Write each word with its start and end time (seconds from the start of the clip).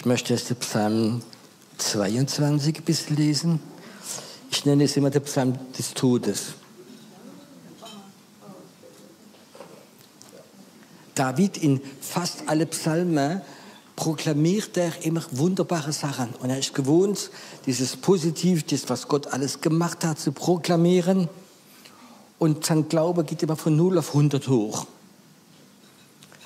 Ich 0.00 0.06
möchte 0.06 0.32
jetzt 0.32 0.48
den 0.48 0.56
Psalm 0.56 1.20
22 1.76 2.74
ein 2.74 2.82
bisschen 2.84 3.16
lesen. 3.16 3.60
Ich 4.50 4.64
nenne 4.64 4.84
es 4.84 4.96
immer 4.96 5.10
den 5.10 5.22
Psalm 5.24 5.58
des 5.76 5.92
Todes. 5.92 6.54
David 11.14 11.58
in 11.58 11.82
fast 12.00 12.44
alle 12.46 12.64
Psalmen 12.64 13.42
proklamiert 13.94 14.74
er 14.78 15.04
immer 15.04 15.22
wunderbare 15.32 15.92
Sachen. 15.92 16.30
Und 16.40 16.48
er 16.48 16.58
ist 16.58 16.72
gewohnt, 16.74 17.30
dieses 17.66 17.94
Positiv, 17.98 18.62
das, 18.62 18.88
was 18.88 19.06
Gott 19.06 19.26
alles 19.26 19.60
gemacht 19.60 20.02
hat, 20.02 20.18
zu 20.18 20.32
proklamieren. 20.32 21.28
Und 22.38 22.64
sein 22.64 22.88
Glaube 22.88 23.24
geht 23.24 23.42
immer 23.42 23.56
von 23.56 23.76
0 23.76 23.98
auf 23.98 24.08
100 24.08 24.48
hoch. 24.48 24.86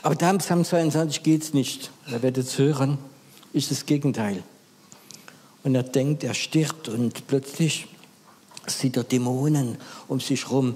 Aber 0.02 0.16
da 0.16 0.30
im 0.30 0.38
Psalm 0.38 0.64
22 0.64 1.22
geht 1.22 1.44
es 1.44 1.54
nicht. 1.54 1.92
Ihr 2.08 2.20
werdet 2.20 2.48
es 2.48 2.58
hören, 2.58 2.98
ist 3.54 3.70
das 3.70 3.86
Gegenteil. 3.86 4.42
Und 5.62 5.74
er 5.74 5.82
denkt, 5.82 6.24
er 6.24 6.34
stirbt 6.34 6.88
und 6.88 7.26
plötzlich 7.26 7.88
sieht 8.66 8.96
er 8.96 9.04
Dämonen 9.04 9.78
um 10.08 10.20
sich 10.20 10.44
herum. 10.44 10.74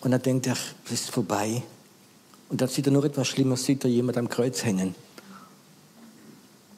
Und 0.00 0.12
er 0.12 0.18
denkt, 0.18 0.46
er 0.46 0.56
ist 0.90 1.10
vorbei. 1.10 1.62
Und 2.50 2.60
dann 2.60 2.68
sieht 2.68 2.86
er 2.86 2.92
noch 2.92 3.04
etwas 3.04 3.28
Schlimmes, 3.28 3.64
sieht 3.64 3.84
er 3.84 3.90
jemand 3.90 4.18
am 4.18 4.28
Kreuz 4.28 4.64
hängen. 4.64 4.94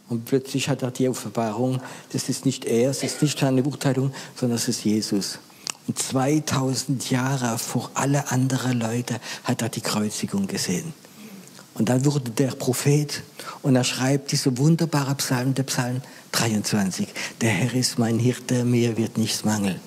Und 0.09 0.25
plötzlich 0.25 0.69
hat 0.69 0.83
er 0.83 0.93
die 0.93 1.09
Offenbarung, 1.09 1.81
das 2.13 2.29
ist 2.29 2.47
nicht 2.47 2.65
er, 2.65 2.91
es 2.91 3.03
ist 3.03 3.21
nicht 3.23 3.41
seine 3.41 3.65
Urteilung, 3.65 4.13
sondern 4.37 4.57
es 4.57 4.69
ist 4.69 4.85
Jesus. 4.85 5.41
Und 5.89 5.99
2000 5.99 7.11
Jahre 7.11 7.59
vor 7.59 7.91
alle 7.95 8.31
anderen 8.31 8.79
Leute 8.79 9.19
hat 9.43 9.63
er 9.63 9.69
die 9.69 9.81
Kreuzigung 9.81 10.47
gesehen. 10.47 10.95
Und 11.79 11.91
dann 11.91 12.05
wurde 12.07 12.31
der 12.31 12.53
Prophet 12.53 13.23
und 13.61 13.77
er 13.77 13.85
schreibt 13.85 14.33
diese 14.33 14.57
wunderbare 14.57 15.15
Psalm, 15.17 15.55
der 15.55 15.65
Psalm 15.65 16.01
23. 16.33 17.07
Der 17.43 17.51
Herr 17.51 17.75
ist 17.75 17.99
mein 17.99 18.19
Hirte, 18.19 18.65
mir 18.65 18.97
wird 18.97 19.19
nichts 19.19 19.45
mangeln. 19.45 19.79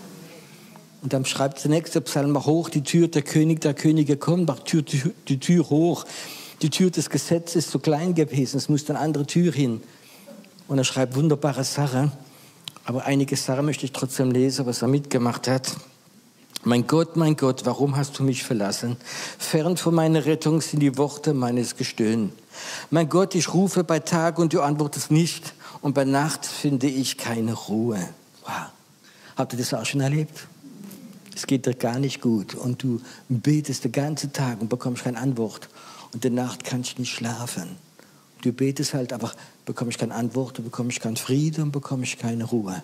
Und 1.02 1.14
dann 1.14 1.26
schreibt 1.26 1.64
der 1.64 1.72
nächste 1.72 2.02
Psalm, 2.02 2.32
mach 2.32 2.46
hoch 2.46 2.70
die 2.70 2.84
Tür, 2.84 3.08
der 3.08 3.24
König 3.24 3.62
der 3.62 3.74
Könige 3.74 4.18
kommt, 4.18 4.48
mach 4.48 4.60
die 4.60 4.84
Tür, 4.84 5.12
die 5.28 5.40
Tür 5.40 5.70
hoch. 5.70 6.06
Die 6.62 6.70
Tür 6.70 6.92
des 6.92 7.10
Gesetzes 7.10 7.56
ist 7.56 7.72
zu 7.72 7.80
klein 7.80 8.14
gewesen, 8.14 8.58
es 8.58 8.70
muss 8.70 8.88
eine 8.90 9.00
andere 9.00 9.26
Tür 9.26 9.52
hin. 9.52 9.82
Und 10.68 10.78
er 10.78 10.84
schreibt 10.84 11.16
wunderbare 11.16 11.64
Sachen. 11.64 12.12
Aber 12.86 13.06
einige 13.06 13.36
Sachen 13.36 13.66
möchte 13.66 13.86
ich 13.86 13.94
trotzdem 13.94 14.30
lesen, 14.30 14.66
was 14.66 14.82
er 14.82 14.90
mitgemacht 14.90 15.48
hat. 15.48 15.76
Mein 16.66 16.88
Gott, 16.88 17.16
mein 17.16 17.38
Gott, 17.38 17.66
warum 17.66 17.96
hast 17.96 18.20
du 18.20 18.24
mich 18.24 18.44
verlassen? 18.44 18.98
Fern 19.38 19.78
von 19.78 19.96
meiner 19.96 20.26
Rettung 20.26 20.60
sind 20.60 20.82
die 20.82 20.98
Worte 20.98 21.34
meines 21.34 21.78
Gestöhn. 21.78 22.34
Mein 22.90 23.08
Gott, 23.08 23.34
ich 23.34 23.54
rufe 23.54 23.86
bei 23.86 24.00
Tag 24.00 24.38
und 24.40 24.52
du 24.52 24.62
antwortest 24.62 25.10
nicht. 25.10 25.54
Und 25.82 25.94
bei 25.94 26.04
Nacht 26.04 26.46
finde 26.46 26.88
ich 26.88 27.18
keine 27.18 27.54
Ruhe. 27.54 28.00
Wow. 28.44 28.72
Habt 29.38 29.54
ihr 29.54 29.60
das 29.60 29.74
auch 29.74 29.86
schon 29.86 30.02
erlebt? 30.02 30.48
Es 31.34 31.48
geht 31.48 31.66
dir 31.66 31.74
gar 31.74 31.98
nicht 31.98 32.20
gut 32.20 32.56
und 32.56 32.84
du 32.84 33.00
betest 33.30 33.86
den 33.86 33.94
ganzen 33.94 34.34
Tag 34.34 34.60
und 34.60 34.68
bekommst 34.68 35.06
keine 35.06 35.18
Antwort. 35.18 35.70
Und 36.08 36.26
in 36.26 36.36
der 36.36 36.44
Nacht 36.44 36.66
kannst 36.66 36.98
du 36.98 37.02
nicht 37.02 37.14
schlafen. 37.14 37.78
Du 38.42 38.52
betest 38.52 38.94
halt, 38.94 39.14
aber 39.14 39.32
bekomme 39.64 39.92
ich 39.92 39.98
keine 39.98 40.14
Antwort, 40.14 40.58
du 40.58 40.64
bekommst 40.64 41.00
keinen 41.00 41.16
Frieden 41.16 41.64
und 41.66 41.72
bekomme 41.72 42.04
ich 42.04 42.18
keine 42.18 42.44
Ruhe. 42.44 42.84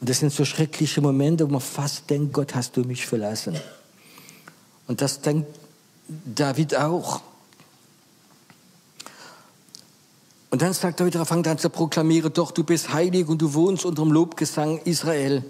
Das 0.00 0.20
sind 0.20 0.32
so 0.32 0.44
schreckliche 0.44 1.00
Momente, 1.00 1.46
wo 1.46 1.52
man 1.52 1.60
fast 1.60 2.08
denkt, 2.10 2.32
Gott, 2.32 2.54
hast 2.54 2.76
du 2.76 2.82
mich 2.82 3.06
verlassen. 3.06 3.58
Und 4.86 5.00
das 5.00 5.20
denkt 5.20 5.48
David 6.08 6.76
auch. 6.76 7.22
Und 10.50 10.62
dann 10.62 10.72
sagt 10.72 11.00
David, 11.00 11.16
er 11.16 11.26
fängt 11.26 11.48
an 11.48 11.58
zu 11.58 11.70
proklamieren, 11.70 12.32
doch 12.32 12.50
du 12.50 12.62
bist 12.62 12.92
heilig 12.92 13.28
und 13.28 13.42
du 13.42 13.52
wohnst 13.54 13.84
unter 13.84 14.02
dem 14.02 14.12
Lobgesang 14.12 14.78
Israel. 14.84 15.44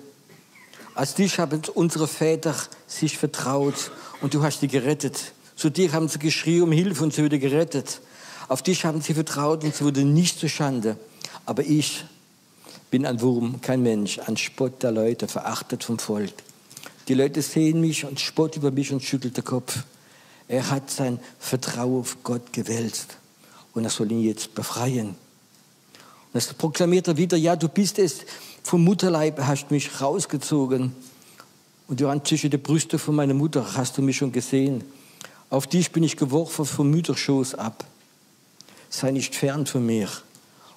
Als 0.95 1.15
dich 1.15 1.39
haben 1.39 1.61
unsere 1.75 2.09
Väter 2.09 2.55
sich 2.87 3.19
vertraut 3.19 3.91
und 4.23 4.33
du 4.33 4.43
hast 4.43 4.61
sie 4.61 4.69
gerettet. 4.69 5.33
Zu 5.55 5.71
dir 5.71 5.93
haben 5.93 6.09
sie 6.09 6.19
geschrien 6.19 6.63
um 6.63 6.73
Hilfe 6.73 7.05
und 7.05 7.13
sie 7.13 7.23
wurde 7.23 7.39
gerettet. 7.39 8.01
Auf 8.49 8.63
dich 8.63 8.85
haben 8.85 9.03
sie 9.03 9.13
vertraut 9.13 9.63
und 9.65 9.75
es 9.75 9.83
wurde 9.83 10.05
nicht 10.05 10.39
zur 10.39 10.49
Schande. 10.49 10.97
Aber 11.45 11.63
ich 11.63 12.05
bin 12.91 13.07
ein 13.07 13.21
Wurm, 13.21 13.61
kein 13.61 13.83
Mensch, 13.83 14.19
ein 14.21 14.37
Spott 14.37 14.83
der 14.83 14.93
Leute, 14.93 15.29
verachtet 15.29 15.85
vom 15.85 15.99
Volk. 15.99 16.33
Die 17.09 17.15
Leute 17.15 17.43
sehen 17.43 17.81
mich 17.81 18.05
und 18.05 18.21
spotten 18.21 18.61
über 18.61 18.71
mich 18.71 18.93
und 18.93 19.03
schütteln 19.03 19.35
den 19.35 19.45
Kopf. 19.45 19.79
Er 20.49 20.71
hat 20.71 20.91
sein 20.91 21.19
Vertrauen 21.39 22.01
auf 22.01 22.19
Gott 22.23 22.53
gewälzt 22.53 23.17
und 23.75 23.85
er 23.85 23.91
soll 23.91 24.11
ihn 24.13 24.23
jetzt 24.23 24.55
befreien. 24.55 25.09
Und 25.09 26.35
das 26.35 26.53
proklamiert 26.55 27.09
er 27.09 27.17
wieder, 27.17 27.37
ja, 27.37 27.57
du 27.57 27.69
bist 27.69 27.99
es, 27.99 28.21
vom 28.63 28.85
Mutterleib 28.85 29.41
hast 29.41 29.69
du 29.69 29.75
mich 29.75 30.01
rausgezogen 30.01 30.95
und 31.89 32.01
du 32.01 32.21
zwischen 32.25 32.51
die 32.51 32.57
Brüste 32.57 32.99
von 32.99 33.15
meiner 33.15 33.35
Mutter 33.35 33.75
hast 33.77 33.97
du 33.99 34.03
mich 34.03 34.17
schon 34.17 34.33
gesehen. 34.33 34.85
Auf 35.51 35.67
dich 35.67 35.93
bin 35.93 36.03
ich 36.03 36.17
geworfen 36.17 36.65
vom 36.65 36.91
Mütterschoß 36.91 37.55
ab 37.55 37.85
sei 38.89 39.11
nicht 39.11 39.35
fern 39.35 39.67
von 39.67 39.85
mir. 39.85 40.09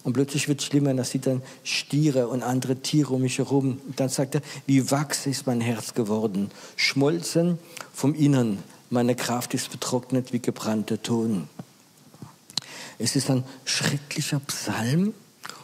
Und 0.03 0.13
plötzlich 0.13 0.47
wird 0.47 0.61
es 0.61 0.65
schlimmer, 0.65 0.93
da 0.93 1.03
sieht 1.03 1.27
dann 1.27 1.41
Stiere 1.63 2.29
und 2.29 2.41
andere 2.41 2.77
Tiere 2.77 3.13
um 3.13 3.21
mich 3.21 3.37
herum. 3.37 3.81
Und 3.85 3.99
dann 3.99 4.09
sagt 4.09 4.35
er, 4.35 4.41
wie 4.65 4.89
Wachs 4.91 5.25
ist 5.25 5.45
mein 5.45 5.61
Herz 5.61 5.93
geworden, 5.93 6.51
schmolzen 6.75 7.59
vom 7.93 8.15
Innern. 8.15 8.59
Meine 8.89 9.15
Kraft 9.15 9.53
ist 9.53 9.67
vertrocknet 9.67 10.31
wie 10.31 10.39
gebrannter 10.39 11.01
Ton. 11.01 11.47
Es 12.97 13.15
ist 13.15 13.29
ein 13.29 13.43
schrecklicher 13.65 14.39
Psalm, 14.39 15.13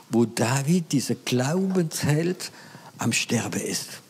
wo 0.10 0.26
David, 0.26 0.92
dieser 0.92 1.16
Glaubensheld, 1.16 2.52
am 2.98 3.12
Sterbe 3.12 3.60
ist. 3.60 4.02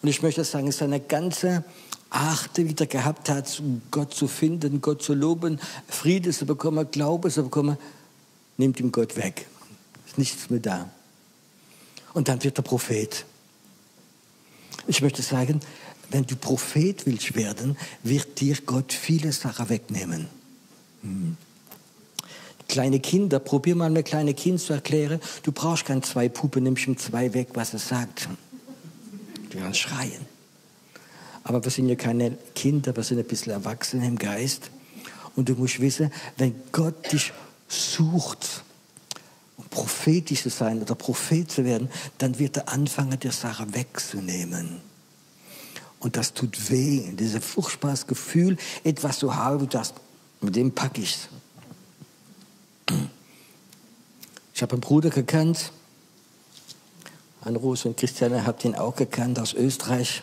Und 0.00 0.08
ich 0.08 0.22
möchte 0.22 0.44
sagen, 0.44 0.68
es 0.68 0.76
ist 0.76 0.82
eine 0.82 1.00
ganze 1.00 1.64
Achte 2.10 2.66
wieder 2.66 2.86
gehabt 2.86 3.28
hat, 3.28 3.62
Gott 3.90 4.14
zu 4.14 4.28
finden, 4.28 4.80
Gott 4.80 5.02
zu 5.02 5.12
loben, 5.12 5.60
Friede 5.88 6.30
zu 6.30 6.46
bekommen, 6.46 6.90
Glaube 6.90 7.30
zu 7.30 7.42
bekommen, 7.42 7.76
nimmt 8.58 8.78
ihm 8.80 8.92
Gott 8.92 9.16
weg. 9.16 9.46
Ist 10.06 10.18
nichts 10.18 10.50
mehr 10.50 10.60
da. 10.60 10.90
Und 12.12 12.28
dann 12.28 12.44
wird 12.44 12.58
er 12.58 12.62
Prophet. 12.62 13.24
Ich 14.86 15.00
möchte 15.00 15.22
sagen, 15.22 15.60
wenn 16.10 16.24
du 16.26 16.36
Prophet 16.36 17.06
willst 17.06 17.34
werden, 17.34 17.76
wird 18.02 18.40
dir 18.40 18.56
Gott 18.64 18.92
viele 18.92 19.32
Sachen 19.32 19.68
wegnehmen. 19.68 20.26
Hm. 21.02 21.36
Kleine 22.66 23.00
Kinder, 23.00 23.38
probier 23.38 23.76
mal 23.76 23.86
eine 23.86 24.02
kleine 24.02 24.34
Kind 24.34 24.60
zu 24.60 24.74
erklären, 24.74 25.20
du 25.42 25.52
brauchst 25.52 25.86
keine 25.86 26.02
zwei 26.02 26.28
Puppen, 26.28 26.64
nimmst 26.64 26.86
ihm 26.86 26.98
zwei 26.98 27.32
weg, 27.32 27.48
was 27.54 27.72
er 27.72 27.78
sagt. 27.78 28.28
Die 29.52 29.56
werden 29.56 29.74
schreien. 29.74 30.26
Aber 31.44 31.64
wir 31.64 31.70
sind 31.70 31.88
ja 31.88 31.94
keine 31.94 32.36
Kinder, 32.54 32.94
wir 32.94 33.02
sind 33.02 33.18
ein 33.18 33.24
bisschen 33.24 33.52
Erwachsene 33.52 34.06
im 34.06 34.18
Geist. 34.18 34.70
Und 35.34 35.48
du 35.48 35.54
musst 35.54 35.80
wissen, 35.80 36.12
wenn 36.36 36.54
Gott 36.72 37.10
dich 37.10 37.32
sucht, 37.68 38.64
um 39.56 39.64
prophetisch 39.66 40.42
zu 40.42 40.50
sein 40.50 40.82
oder 40.82 40.94
Prophet 40.94 41.50
zu 41.50 41.64
werden, 41.64 41.90
dann 42.18 42.38
wird 42.38 42.56
er 42.56 42.68
anfangen, 42.68 43.18
die 43.20 43.30
Sache 43.30 43.72
wegzunehmen. 43.74 44.80
Und 46.00 46.16
das 46.16 46.32
tut 46.32 46.70
weh, 46.70 47.12
dieses 47.12 47.44
furchtbares 47.44 48.06
Gefühl, 48.06 48.56
etwas 48.84 49.18
zu 49.18 49.34
haben, 49.34 49.68
das, 49.68 49.94
mit 50.40 50.54
dem 50.56 50.72
packe 50.72 51.02
ich 51.02 51.16
es. 51.16 51.28
Ich 54.54 54.62
habe 54.62 54.72
einen 54.72 54.80
Bruder 54.80 55.10
gekannt, 55.10 55.72
Anrus 57.40 57.84
und 57.84 57.96
Christiane 57.96 58.44
habt 58.46 58.64
ihn 58.64 58.74
auch 58.74 58.94
gekannt 58.94 59.38
aus 59.38 59.54
Österreich. 59.54 60.22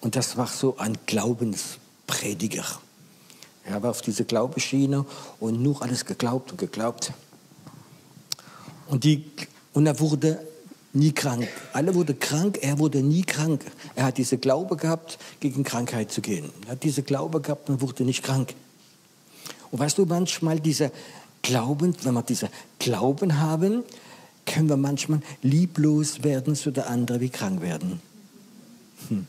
Und 0.00 0.16
das 0.16 0.36
war 0.36 0.46
so 0.46 0.76
ein 0.78 0.96
Glaubensprediger. 1.06 2.64
Er 3.68 3.82
war 3.82 3.90
auf 3.90 4.02
diese 4.02 4.24
Glaubenschiene 4.24 5.04
und 5.40 5.62
nur 5.62 5.82
alles 5.82 6.04
geglaubt 6.04 6.50
und 6.52 6.58
geglaubt. 6.58 7.12
Und, 8.86 9.04
die, 9.04 9.24
und 9.74 9.86
er 9.86 10.00
wurde 10.00 10.40
nie 10.94 11.12
krank. 11.12 11.48
Alle 11.74 11.94
wurden 11.94 12.18
krank, 12.18 12.58
er 12.62 12.78
wurde 12.78 13.02
nie 13.02 13.22
krank. 13.22 13.64
Er 13.94 14.06
hat 14.06 14.16
diese 14.16 14.38
Glaube 14.38 14.76
gehabt, 14.76 15.18
gegen 15.40 15.64
Krankheit 15.64 16.10
zu 16.10 16.22
gehen. 16.22 16.50
Er 16.66 16.72
hat 16.72 16.82
diese 16.82 17.02
Glaube 17.02 17.40
gehabt 17.40 17.68
und 17.68 17.82
wurde 17.82 18.04
nicht 18.04 18.22
krank. 18.22 18.54
Und 19.70 19.78
weißt 19.78 19.98
du, 19.98 20.06
manchmal 20.06 20.60
dieser 20.60 20.90
Glauben, 21.42 21.94
wenn 22.02 22.14
wir 22.14 22.22
diese 22.22 22.48
Glauben 22.78 23.38
haben, 23.38 23.84
können 24.46 24.70
wir 24.70 24.78
manchmal 24.78 25.20
lieblos 25.42 26.22
werden 26.22 26.54
zu 26.54 26.70
der 26.70 26.88
anderen 26.88 27.20
wie 27.20 27.28
krank 27.28 27.60
werden. 27.60 28.00
Hm. 29.08 29.26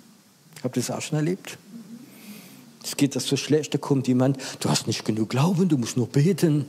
Habt 0.63 0.77
ihr 0.77 0.81
das 0.81 0.91
auch 0.91 1.01
schon 1.01 1.17
erlebt? 1.17 1.57
Es 2.89 2.97
geht 2.97 3.15
das 3.15 3.27
so 3.27 3.37
schlecht, 3.37 3.75
da 3.75 3.77
kommt 3.77 4.07
jemand, 4.07 4.39
du 4.61 4.69
hast 4.69 4.87
nicht 4.87 5.05
genug 5.05 5.29
Glauben, 5.29 5.69
du 5.69 5.77
musst 5.77 5.95
nur 5.95 6.07
beten. 6.07 6.65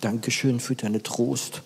Dankeschön 0.00 0.58
für 0.58 0.74
deinen 0.74 1.00
Trost. 1.04 1.62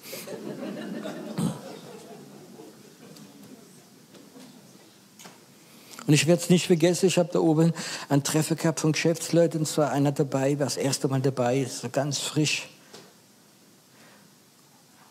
Und 6.06 6.12
ich 6.12 6.26
werde 6.26 6.42
es 6.42 6.50
nicht 6.50 6.66
vergessen, 6.66 7.06
ich 7.06 7.16
habe 7.16 7.30
da 7.32 7.38
oben 7.38 7.72
ein 8.10 8.22
Treffen 8.22 8.58
gehabt 8.58 8.80
von 8.80 8.92
Geschäftsleuten, 8.92 9.60
und 9.60 9.66
zwar 9.66 9.90
einer 9.90 10.12
dabei, 10.12 10.58
war 10.58 10.66
das 10.66 10.76
erste 10.76 11.08
Mal 11.08 11.22
dabei, 11.22 11.64
so 11.64 11.88
ganz 11.88 12.18
frisch. 12.18 12.68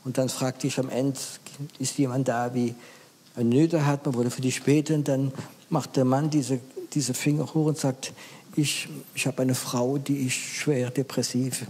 Und 0.04 0.20
dann 0.20 0.30
fragte 0.30 0.68
ich 0.68 0.78
am 0.78 0.90
Ende, 0.90 1.18
ist 1.80 1.98
jemand 1.98 2.28
da, 2.28 2.54
wie 2.54 2.76
ein 3.36 3.50
Nöte 3.50 3.88
hat, 3.88 4.06
man 4.06 4.14
wurde 4.14 4.30
für 4.30 4.42
die 4.42 4.52
später. 4.52 4.94
Und 4.94 5.08
dann 5.08 5.32
macht 5.70 5.96
der 5.96 6.06
Mann 6.06 6.30
diese, 6.30 6.60
diese 6.94 7.16
Finger 7.16 7.52
hoch 7.56 7.66
und 7.66 7.80
sagt, 7.80 8.14
ich, 8.56 8.88
ich 9.14 9.28
habe 9.28 9.42
eine 9.42 9.56
Frau, 9.56 9.98
die 9.98 10.28
ist 10.28 10.36
schwer 10.36 10.90
depressiv, 10.90 11.66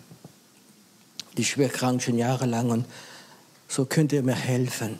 die 1.38 1.42
ist 1.42 1.50
schwer 1.50 1.70
krank 1.70 2.02
schon 2.02 2.18
jahrelang 2.18 2.70
und 2.70 2.86
so 3.68 3.86
könnt 3.86 4.14
ihr 4.14 4.24
mir 4.24 4.36
helfen. 4.36 5.00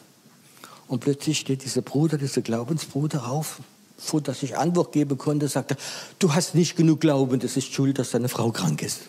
Und 0.88 1.00
plötzlich 1.00 1.40
steht 1.40 1.64
dieser 1.64 1.82
Bruder, 1.82 2.18
dieser 2.18 2.42
Glaubensbruder 2.42 3.30
auf, 3.30 3.60
vor 3.98 4.22
dass 4.22 4.44
ich 4.44 4.58
Antwort 4.58 4.92
geben 4.92 5.18
konnte, 5.18 5.48
sagte, 5.48 5.78
du 6.20 6.34
hast 6.34 6.56
nicht 6.56 6.76
genug 6.76 7.02
Glauben, 7.02 7.40
das 7.40 7.58
ist 7.58 7.74
schuld, 7.74 7.98
dass 7.98 8.12
deine 8.12 8.30
Frau 8.30 8.52
krank 8.52 8.82
ist. 8.82 9.02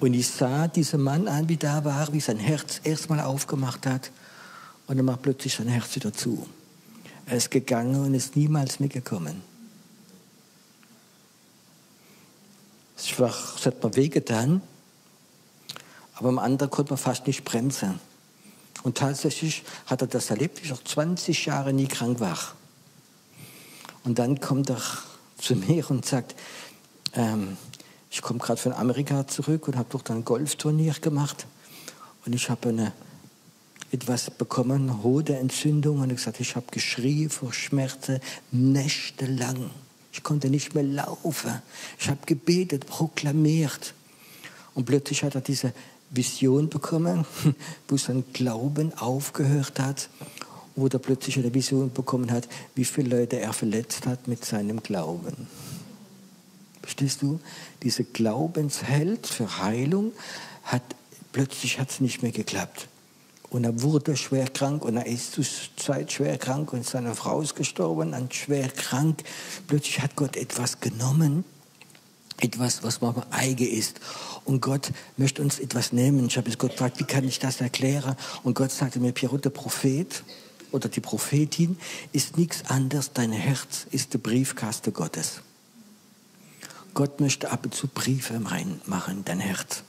Und 0.00 0.14
ich 0.14 0.28
sah 0.28 0.68
diesen 0.68 1.02
Mann 1.02 1.28
an, 1.28 1.48
wie 1.48 1.56
da 1.56 1.84
war, 1.84 2.12
wie 2.12 2.20
sein 2.20 2.38
Herz 2.38 2.80
erstmal 2.82 3.20
aufgemacht 3.20 3.86
hat. 3.86 4.10
Und 4.86 4.96
er 4.96 5.02
macht 5.02 5.22
plötzlich 5.22 5.54
sein 5.54 5.68
Herz 5.68 5.94
wieder 5.94 6.12
zu. 6.12 6.46
Er 7.26 7.36
ist 7.36 7.50
gegangen 7.50 8.04
und 8.04 8.14
ist 8.14 8.36
niemals 8.36 8.80
mehr 8.80 8.88
gekommen. 8.88 9.53
War, 13.18 13.34
es 13.56 13.66
hat 13.66 13.82
mir 13.82 13.94
wehgetan, 13.96 14.60
aber 16.14 16.28
am 16.28 16.38
anderen 16.38 16.70
konnte 16.70 16.92
man 16.92 16.98
fast 16.98 17.26
nicht 17.26 17.44
bremsen. 17.44 17.98
Und 18.82 18.98
tatsächlich 18.98 19.64
hat 19.86 20.02
er 20.02 20.06
das 20.06 20.30
erlebt, 20.30 20.60
ich 20.62 20.72
auch 20.72 20.82
20 20.82 21.46
Jahre 21.46 21.72
nie 21.72 21.86
krank 21.86 22.20
war. 22.20 22.38
Und 24.04 24.18
dann 24.18 24.40
kommt 24.40 24.70
er 24.70 24.80
zu 25.38 25.56
mir 25.56 25.90
und 25.90 26.04
sagt, 26.04 26.34
ähm, 27.14 27.56
ich 28.10 28.22
komme 28.22 28.38
gerade 28.38 28.60
von 28.60 28.72
Amerika 28.72 29.26
zurück 29.26 29.66
und 29.66 29.76
habe 29.76 29.88
dort 29.90 30.10
ein 30.10 30.24
Golfturnier 30.24 30.94
gemacht. 31.00 31.46
Und 32.24 32.34
ich 32.34 32.48
habe 32.50 32.68
eine 32.68 32.92
etwas 33.90 34.30
bekommen, 34.30 34.90
eine 34.90 35.02
Hodenentzündung. 35.02 36.00
Und 36.00 36.10
ich 36.10 36.16
gesagt, 36.16 36.40
ich 36.40 36.54
habe 36.56 36.66
geschrien 36.70 37.30
vor 37.30 37.52
Schmerzen 37.52 38.20
nächtelang. 38.50 39.70
Ich 40.14 40.22
konnte 40.22 40.48
nicht 40.48 40.76
mehr 40.76 40.84
laufen. 40.84 41.60
Ich 41.98 42.08
habe 42.08 42.20
gebetet, 42.24 42.86
proklamiert. 42.86 43.94
Und 44.72 44.84
plötzlich 44.84 45.24
hat 45.24 45.34
er 45.34 45.40
diese 45.40 45.72
Vision 46.10 46.68
bekommen, 46.68 47.26
wo 47.88 47.96
sein 47.96 48.22
Glauben 48.32 48.96
aufgehört 48.96 49.80
hat, 49.80 50.08
wo 50.76 50.86
er 50.86 51.00
plötzlich 51.00 51.36
eine 51.36 51.52
Vision 51.52 51.92
bekommen 51.92 52.30
hat, 52.30 52.48
wie 52.76 52.84
viele 52.84 53.18
Leute 53.18 53.40
er 53.40 53.52
verletzt 53.52 54.06
hat 54.06 54.28
mit 54.28 54.44
seinem 54.44 54.84
Glauben. 54.84 55.48
Verstehst 56.80 57.22
du? 57.22 57.40
Dieser 57.82 58.04
Glaubensheld 58.04 59.26
für 59.26 59.58
Heilung 59.58 60.12
hat 60.62 60.82
plötzlich 61.32 61.80
hat 61.80 61.90
es 61.90 62.00
nicht 62.00 62.22
mehr 62.22 62.30
geklappt. 62.30 62.86
Und 63.54 63.62
er 63.62 63.82
wurde 63.82 64.16
schwer 64.16 64.48
krank 64.48 64.84
und 64.84 64.96
er 64.96 65.06
ist 65.06 65.30
zur 65.30 65.44
Zeit 65.76 66.10
schwer 66.10 66.38
krank 66.38 66.72
und 66.72 66.84
seine 66.84 67.14
Frau 67.14 67.40
ist 67.40 67.54
gestorben 67.54 68.12
und 68.12 68.34
schwer 68.34 68.68
krank. 68.68 69.22
Plötzlich 69.68 70.02
hat 70.02 70.16
Gott 70.16 70.36
etwas 70.36 70.80
genommen, 70.80 71.44
etwas, 72.40 72.82
was 72.82 73.00
man 73.00 73.14
eigen 73.30 73.68
ist. 73.68 74.00
Und 74.44 74.60
Gott 74.60 74.90
möchte 75.16 75.40
uns 75.40 75.60
etwas 75.60 75.92
nehmen. 75.92 76.26
Ich 76.26 76.36
habe 76.36 76.50
es 76.50 76.58
Gott 76.58 76.72
gefragt, 76.72 76.98
wie 76.98 77.04
kann 77.04 77.22
ich 77.22 77.38
das 77.38 77.60
erklären? 77.60 78.16
Und 78.42 78.54
Gott 78.54 78.72
sagte 78.72 78.98
mir, 78.98 79.12
Pierrot, 79.12 79.44
der 79.44 79.50
Prophet 79.50 80.24
oder 80.72 80.88
die 80.88 81.00
Prophetin 81.00 81.78
ist 82.10 82.36
nichts 82.36 82.68
anderes. 82.68 83.12
Dein 83.12 83.30
Herz 83.30 83.86
ist 83.92 84.14
der 84.14 84.18
Briefkaste 84.18 84.90
Gottes. 84.90 85.42
Gott 86.92 87.20
möchte 87.20 87.52
ab 87.52 87.66
und 87.66 87.72
zu 87.72 87.86
Briefe 87.86 88.34
reinmachen, 88.34 89.24
dein 89.24 89.38
Herz. 89.38 89.84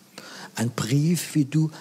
Ein 0.53 0.69
Brief, 0.69 1.33
wie 1.33 1.45
du 1.45 1.71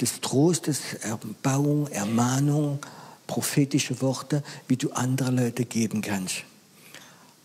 des 0.00 0.20
Trostes, 0.20 0.94
Erbauung, 1.00 1.88
Ermahnung, 1.88 2.78
prophetische 3.26 4.00
Worte, 4.00 4.42
wie 4.68 4.76
du 4.76 4.90
andere 4.92 5.30
Leute 5.30 5.64
geben 5.64 6.02
kannst. 6.02 6.44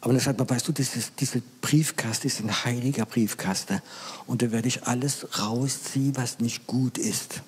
Aber 0.01 0.13
dann 0.13 0.21
sagt 0.21 0.39
man, 0.39 0.49
weißt 0.49 0.67
du, 0.67 0.71
dieses, 0.71 1.13
diese 1.15 1.41
Briefkaste 1.61 2.27
ist 2.27 2.39
ein 2.39 2.63
heiliger 2.63 3.05
Briefkaste. 3.05 3.81
Und 4.27 4.41
da 4.41 4.51
werde 4.51 4.67
ich 4.67 4.83
alles 4.87 5.39
rausziehen, 5.39 6.15
was 6.15 6.39
nicht 6.39 6.67
gut 6.67 6.97
ist. 6.97 7.41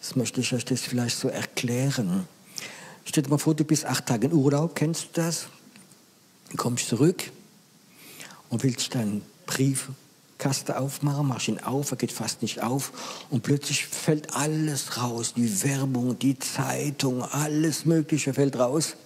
Das 0.00 0.16
möchte 0.16 0.40
ich 0.40 0.52
euch 0.54 0.64
das 0.64 0.82
vielleicht 0.82 1.18
so 1.18 1.28
erklären. 1.28 2.28
Stell 3.04 3.24
dir 3.24 3.30
mal 3.30 3.38
vor, 3.38 3.54
du 3.54 3.64
bist 3.64 3.84
acht 3.84 4.06
Tage 4.06 4.28
in 4.28 4.32
Urlaub, 4.32 4.76
kennst 4.76 5.04
du 5.04 5.08
das? 5.14 5.48
Dann 6.48 6.56
kommst 6.56 6.88
zurück 6.88 7.30
und 8.48 8.62
willst 8.62 8.94
deinen 8.94 9.22
Briefkasten 10.40 10.72
aufmachen, 10.72 11.28
machst 11.28 11.48
ihn 11.48 11.58
auf, 11.58 11.90
er 11.90 11.98
geht 11.98 12.12
fast 12.12 12.40
nicht 12.40 12.62
auf 12.62 13.26
und 13.28 13.42
plötzlich 13.42 13.84
fällt 13.86 14.34
alles 14.34 14.96
raus, 14.96 15.34
die 15.36 15.64
Werbung, 15.64 16.18
die 16.18 16.38
Zeitung, 16.38 17.22
alles 17.22 17.84
Mögliche 17.84 18.32
fällt 18.32 18.58
raus. 18.58 18.96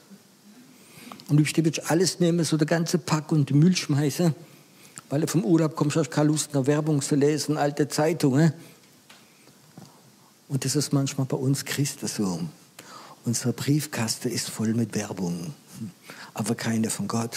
Und 1.29 1.41
ich 1.41 1.57
will 1.57 1.73
alles 1.89 2.21
nehmen, 2.21 2.45
so 2.45 2.57
der 2.57 2.69
ganze 2.69 2.99
Pack 2.99 3.33
und 3.33 3.49
die 3.49 3.55
Müll 3.55 3.75
schmeißen, 3.75 4.33
weil 5.11 5.23
du 5.23 5.27
vom 5.27 5.45
Urlaub 5.45 5.75
kommst, 5.75 5.97
hast 5.97 6.13
keine 6.13 6.29
Lust, 6.29 6.55
nach 6.55 6.67
Werbung 6.67 7.03
zu 7.03 7.17
lesen, 7.17 7.57
alte 7.57 7.89
Zeitungen. 7.89 8.53
Und 10.49 10.65
das 10.65 10.77
ist 10.77 10.93
manchmal 10.93 11.27
bei 11.27 11.37
uns 11.37 11.65
Christen 11.65 12.07
so. 12.07 12.39
Unsere 13.25 13.53
Briefkaste 13.53 14.29
ist 14.29 14.51
voll 14.51 14.73
mit 14.75 14.95
Werbung, 14.95 15.53
aber 16.33 16.55
keine 16.55 16.91
von 16.91 17.09
Gott. 17.09 17.35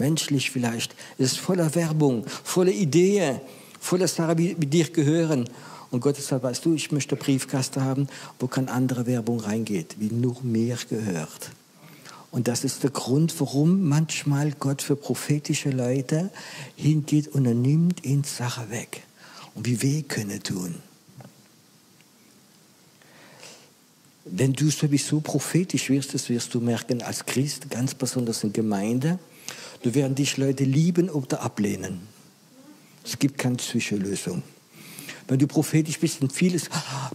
Menschlich 0.00 0.50
vielleicht, 0.50 0.96
ist 1.18 1.38
voller 1.38 1.74
Werbung, 1.76 2.26
voller 2.26 2.72
Ideen, 2.72 3.40
voller 3.78 4.08
Sachen, 4.08 4.36
die, 4.36 4.54
dir 4.54 4.90
gehören. 4.90 5.48
Und 5.90 6.00
Gott 6.00 6.16
sagt, 6.16 6.42
weißt 6.42 6.64
du, 6.64 6.74
ich 6.74 6.90
möchte 6.90 7.16
Briefkaste 7.16 7.82
haben, 7.82 8.08
wo 8.38 8.46
keine 8.46 8.70
andere 8.72 9.06
Werbung 9.06 9.40
reingeht, 9.40 9.96
wie 9.98 10.10
nur 10.10 10.36
mir 10.42 10.78
gehört. 10.88 11.50
Und 12.30 12.48
das 12.48 12.64
ist 12.64 12.82
der 12.82 12.90
Grund, 12.90 13.38
warum 13.40 13.88
manchmal 13.88 14.52
Gott 14.52 14.82
für 14.82 14.96
prophetische 14.96 15.70
Leute 15.70 16.30
hingeht 16.76 17.28
und 17.28 17.44
er 17.44 17.54
nimmt 17.54 18.04
ihnen 18.04 18.24
Sache 18.24 18.70
weg. 18.70 19.02
Und 19.54 19.66
wie 19.66 19.82
weh 19.82 20.02
können 20.02 20.42
tun. 20.42 20.76
Wenn 24.24 24.52
du 24.52 24.70
sowieso 24.70 25.20
prophetisch 25.20 25.90
wirst, 25.90 26.14
das 26.14 26.28
wirst 26.28 26.54
du 26.54 26.60
merken 26.60 27.02
als 27.02 27.26
Christ, 27.26 27.68
ganz 27.68 27.94
besonders 27.94 28.44
in 28.44 28.52
Gemeinde, 28.52 29.18
du 29.82 29.94
werden 29.94 30.14
dich 30.14 30.36
Leute 30.36 30.64
lieben 30.64 31.08
oder 31.08 31.42
ablehnen. 31.42 32.00
Es 33.04 33.18
gibt 33.18 33.38
keine 33.38 33.56
Zwischenlösung. 33.56 34.42
Wenn 35.30 35.38
du 35.38 35.46
prophetisch 35.46 36.00
bist 36.00 36.20
und 36.22 36.32
vieles, 36.32 36.68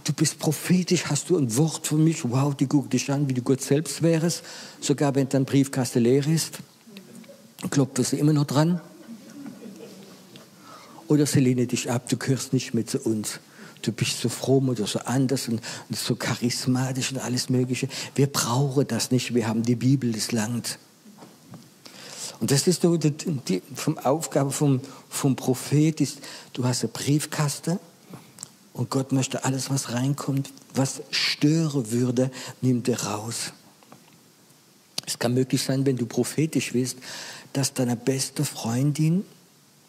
du 0.04 0.12
bist 0.14 0.38
prophetisch, 0.38 1.04
hast 1.04 1.28
du 1.28 1.36
ein 1.36 1.54
Wort 1.56 1.86
für 1.86 1.96
mich, 1.96 2.24
wow, 2.24 2.54
die 2.54 2.66
guckt 2.66 2.92
dich 2.94 3.12
an, 3.12 3.28
wie 3.28 3.34
du 3.34 3.42
Gott 3.42 3.60
selbst 3.60 4.02
wärst. 4.02 4.42
Sogar 4.80 5.14
wenn 5.14 5.28
dein 5.28 5.44
Briefkasten 5.44 6.02
leer 6.02 6.26
ist, 6.26 6.58
klopft 7.68 8.02
sie 8.04 8.18
immer 8.18 8.32
noch 8.32 8.46
dran. 8.46 8.80
Oder 11.08 11.26
sie 11.26 11.40
lehnen 11.40 11.68
dich 11.68 11.90
ab, 11.90 12.08
du 12.08 12.16
gehörst 12.16 12.52
nicht 12.54 12.72
mehr 12.72 12.86
zu 12.86 13.00
uns. 13.00 13.38
Du 13.82 13.92
bist 13.92 14.20
so 14.20 14.28
fromm 14.28 14.70
oder 14.70 14.86
so 14.86 14.98
anders 15.00 15.48
und, 15.48 15.60
und 15.88 15.96
so 15.96 16.16
charismatisch 16.16 17.12
und 17.12 17.18
alles 17.18 17.50
Mögliche. 17.50 17.86
Wir 18.14 18.26
brauchen 18.28 18.88
das 18.88 19.10
nicht, 19.10 19.34
wir 19.34 19.46
haben 19.46 19.62
die 19.62 19.76
Bibel, 19.76 20.10
das 20.12 20.32
Land. 20.32 20.78
Und 22.40 22.50
das 22.50 22.66
ist 22.66 22.82
die, 22.82 22.98
die 23.48 23.62
vom 23.74 23.98
Aufgabe 23.98 24.50
vom, 24.50 24.80
vom 25.08 25.36
Prophet, 25.36 26.00
ist, 26.00 26.18
du 26.52 26.64
hast 26.64 26.82
eine 26.82 26.92
Briefkaste 26.92 27.78
und 28.72 28.90
Gott 28.90 29.12
möchte 29.12 29.44
alles, 29.44 29.70
was 29.70 29.92
reinkommt, 29.92 30.52
was 30.74 31.02
stören 31.10 31.90
würde, 31.90 32.30
nimmt 32.60 32.88
er 32.88 33.02
raus. 33.04 33.52
Es 35.06 35.18
kann 35.18 35.34
möglich 35.34 35.62
sein, 35.62 35.86
wenn 35.86 35.96
du 35.96 36.04
prophetisch 36.04 36.72
bist, 36.72 36.98
dass 37.52 37.72
deine 37.72 37.96
beste 37.96 38.44
Freundin, 38.44 39.24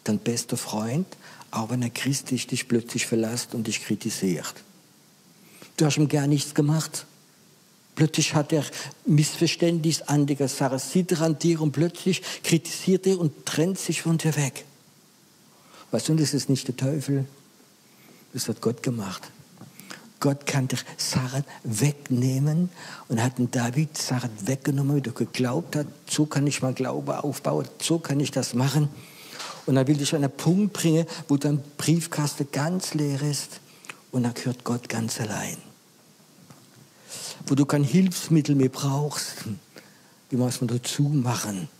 dein 0.04 0.18
bester 0.18 0.56
Freund, 0.56 1.06
auch 1.50 1.70
wenn 1.70 1.82
er 1.82 1.90
christlich 1.90 2.46
dich 2.46 2.68
plötzlich 2.68 3.06
verlässt 3.06 3.54
und 3.54 3.66
dich 3.66 3.82
kritisiert. 3.84 4.54
Du 5.76 5.84
hast 5.84 5.96
ihm 5.96 6.08
gar 6.08 6.26
nichts 6.26 6.54
gemacht. 6.54 7.04
Plötzlich 7.98 8.32
hat 8.32 8.52
er 8.52 8.64
Missverständnis 9.06 10.02
an 10.02 10.24
der 10.24 10.48
sieht 10.78 11.20
an 11.20 11.36
dir 11.36 11.60
und 11.60 11.72
plötzlich 11.72 12.22
kritisiert 12.44 13.08
er 13.08 13.18
und 13.18 13.44
trennt 13.44 13.76
sich 13.76 14.02
von 14.02 14.18
dir 14.18 14.36
weg. 14.36 14.64
Weißt 15.90 16.08
du, 16.08 16.14
das 16.14 16.32
ist 16.32 16.48
nicht 16.48 16.68
der 16.68 16.76
Teufel, 16.76 17.24
das 18.32 18.46
hat 18.46 18.60
Gott 18.60 18.84
gemacht. 18.84 19.32
Gott 20.20 20.46
kann 20.46 20.68
dir 20.68 20.78
Sachen 20.96 21.42
wegnehmen 21.64 22.70
und 23.08 23.20
hat 23.20 23.38
den 23.38 23.50
David 23.50 23.98
Sachen 23.98 24.30
weggenommen, 24.46 25.02
wie 25.02 25.08
er 25.08 25.12
geglaubt 25.12 25.74
hat. 25.74 25.88
So 26.08 26.24
kann 26.24 26.46
ich 26.46 26.62
mein 26.62 26.76
Glaube 26.76 27.24
aufbauen, 27.24 27.66
so 27.82 27.98
kann 27.98 28.20
ich 28.20 28.30
das 28.30 28.54
machen. 28.54 28.90
Und 29.66 29.76
er 29.76 29.88
will 29.88 29.96
dich 29.96 30.14
an 30.14 30.22
einen 30.22 30.36
Punkt 30.36 30.72
bringen, 30.72 31.04
wo 31.26 31.36
dein 31.36 31.60
Briefkasten 31.76 32.46
ganz 32.52 32.94
leer 32.94 33.20
ist 33.22 33.58
und 34.12 34.22
dann 34.22 34.34
gehört 34.34 34.62
Gott 34.62 34.88
ganz 34.88 35.20
allein. 35.20 35.67
Wo 37.48 37.54
du 37.54 37.64
kein 37.64 37.82
Hilfsmittel 37.82 38.54
mehr 38.54 38.68
brauchst, 38.68 39.36
wie 40.28 40.36
muss 40.36 40.60
man 40.60 40.68
dazu 40.68 41.04
machen? 41.04 41.70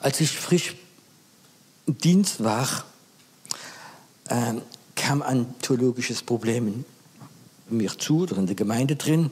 Als 0.00 0.22
ich 0.22 0.30
frisch 0.30 0.74
im 1.86 1.98
Dienst 1.98 2.42
war, 2.42 2.86
ähm, 4.30 4.62
kam 4.94 5.20
ein 5.20 5.54
theologisches 5.60 6.22
Problem 6.22 6.66
in 7.68 7.76
mir 7.76 7.90
zu, 7.98 8.22
oder 8.22 8.38
in 8.38 8.46
der 8.46 8.56
Gemeinde 8.56 8.96
drin. 8.96 9.30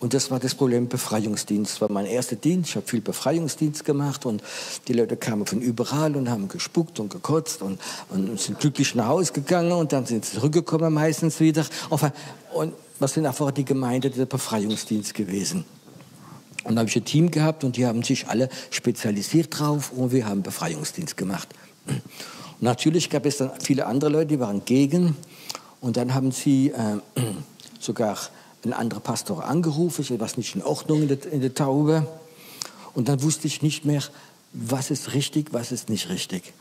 Und 0.00 0.14
das 0.14 0.30
war 0.30 0.40
das 0.40 0.54
Problem 0.54 0.88
Befreiungsdienst. 0.88 1.82
War 1.82 1.92
mein 1.92 2.06
erster 2.06 2.34
Dienst. 2.34 2.70
Ich 2.70 2.76
habe 2.76 2.86
viel 2.86 3.02
Befreiungsdienst 3.02 3.84
gemacht 3.84 4.24
und 4.24 4.42
die 4.88 4.94
Leute 4.94 5.18
kamen 5.18 5.44
von 5.44 5.60
überall 5.60 6.16
und 6.16 6.30
haben 6.30 6.48
gespuckt 6.48 6.98
und 7.00 7.10
gekotzt 7.10 7.60
und, 7.60 7.78
und 8.08 8.40
sind 8.40 8.58
glücklich 8.58 8.94
nach 8.94 9.08
Hause 9.08 9.34
gegangen 9.34 9.72
und 9.72 9.92
dann 9.92 10.06
sind 10.06 10.24
sie 10.24 10.36
zurückgekommen 10.36 10.94
meistens 10.94 11.38
wieder. 11.38 11.66
Und 12.54 12.72
was 12.98 13.12
sind 13.12 13.26
einfach 13.26 13.50
die 13.50 13.66
Gemeinde 13.66 14.08
der 14.08 14.24
Befreiungsdienst 14.24 15.12
gewesen. 15.12 15.66
Und 16.64 16.76
da 16.76 16.80
habe 16.80 16.88
ich 16.88 16.96
ein 16.96 17.04
Team 17.04 17.30
gehabt 17.30 17.62
und 17.62 17.76
die 17.76 17.86
haben 17.86 18.02
sich 18.02 18.26
alle 18.26 18.48
spezialisiert 18.70 19.58
drauf 19.58 19.92
und 19.92 20.12
wir 20.12 20.26
haben 20.26 20.42
Befreiungsdienst 20.42 21.18
gemacht. 21.18 21.48
Und 21.86 22.02
natürlich 22.60 23.10
gab 23.10 23.26
es 23.26 23.36
dann 23.36 23.50
viele 23.60 23.84
andere 23.84 24.10
Leute, 24.10 24.26
die 24.26 24.40
waren 24.40 24.64
gegen. 24.64 25.16
Und 25.82 25.98
dann 25.98 26.14
haben 26.14 26.32
sie 26.32 26.70
äh, 26.70 27.20
sogar 27.80 28.18
ein 28.64 28.72
anderer 28.72 29.00
Pastor 29.00 29.44
angerufen, 29.44 30.02
ich 30.02 30.20
was 30.20 30.36
nicht 30.36 30.54
in 30.54 30.62
Ordnung 30.62 31.02
in 31.02 31.08
der, 31.08 31.32
in 31.32 31.40
der 31.40 31.54
Taube. 31.54 32.06
Und 32.94 33.08
dann 33.08 33.22
wusste 33.22 33.46
ich 33.46 33.62
nicht 33.62 33.84
mehr, 33.84 34.02
was 34.52 34.90
ist 34.90 35.14
richtig, 35.14 35.52
was 35.52 35.72
ist 35.72 35.88
nicht 35.88 36.08
richtig. 36.08 36.52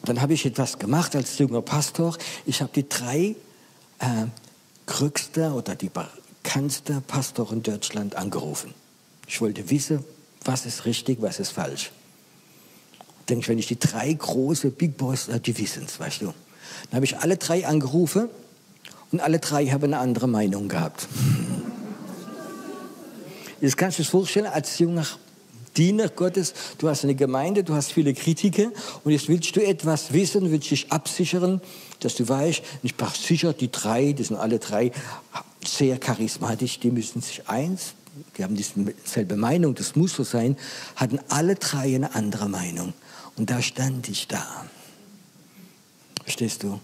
Und 0.00 0.08
dann 0.08 0.20
habe 0.20 0.34
ich 0.34 0.46
etwas 0.46 0.78
gemacht 0.78 1.14
als 1.14 1.38
junger 1.38 1.62
Pastor. 1.62 2.16
Ich 2.46 2.62
habe 2.62 2.72
die 2.74 2.88
drei 2.88 3.36
äh, 3.98 4.26
größte 4.86 5.52
oder 5.52 5.74
die 5.74 5.90
bekannteste 5.90 7.02
Pastor 7.06 7.52
in 7.52 7.62
Deutschland 7.62 8.16
angerufen. 8.16 8.74
Ich 9.26 9.40
wollte 9.40 9.68
wissen, 9.70 10.04
was 10.44 10.66
ist 10.66 10.84
richtig, 10.86 11.20
was 11.20 11.38
ist 11.38 11.50
falsch. 11.50 11.92
Denke 13.28 13.42
ich, 13.42 13.48
wenn 13.48 13.58
ich 13.58 13.68
die 13.68 13.78
drei 13.78 14.12
große 14.12 14.70
Big 14.70 14.96
Boys, 14.96 15.28
äh, 15.28 15.38
die 15.38 15.56
wissen 15.58 15.84
es, 15.84 16.00
weißt 16.00 16.22
du. 16.22 16.26
Dann 16.90 16.96
habe 16.96 17.04
ich 17.04 17.18
alle 17.18 17.36
drei 17.36 17.66
angerufen 17.66 18.28
und 19.12 19.20
alle 19.20 19.38
drei 19.38 19.66
haben 19.66 19.84
eine 19.84 19.98
andere 19.98 20.26
Meinung 20.26 20.68
gehabt. 20.68 21.06
Jetzt 23.60 23.76
kannst 23.76 23.98
du 23.98 24.02
dir 24.02 24.08
vorstellen, 24.08 24.46
als 24.46 24.78
junger 24.78 25.06
Diener 25.76 26.08
Gottes, 26.08 26.52
du 26.78 26.88
hast 26.88 27.04
eine 27.04 27.14
Gemeinde, 27.14 27.64
du 27.64 27.74
hast 27.74 27.92
viele 27.92 28.12
Kritiker 28.12 28.70
und 29.04 29.12
jetzt 29.12 29.28
willst 29.28 29.54
du 29.56 29.64
etwas 29.64 30.12
wissen, 30.12 30.50
willst 30.50 30.70
dich 30.70 30.90
absichern, 30.90 31.60
dass 32.00 32.16
du 32.16 32.28
weißt, 32.28 32.62
ich 32.82 32.94
bin 32.94 33.06
sicher, 33.14 33.52
die 33.52 33.70
drei, 33.70 34.12
die 34.12 34.24
sind 34.24 34.36
alle 34.36 34.58
drei 34.58 34.90
sehr 35.64 35.98
charismatisch, 35.98 36.80
die 36.80 36.90
müssen 36.90 37.22
sich 37.22 37.48
eins, 37.48 37.94
die 38.36 38.44
haben 38.44 38.56
dieselbe 38.56 39.36
Meinung, 39.36 39.74
das 39.74 39.96
muss 39.96 40.14
so 40.14 40.24
sein, 40.24 40.56
hatten 40.96 41.20
alle 41.28 41.54
drei 41.54 41.94
eine 41.94 42.14
andere 42.14 42.48
Meinung. 42.48 42.92
Und 43.36 43.48
da 43.48 43.62
stand 43.62 44.08
ich 44.08 44.28
da. 44.28 44.66
Verstehst 46.24 46.62
du? 46.62 46.80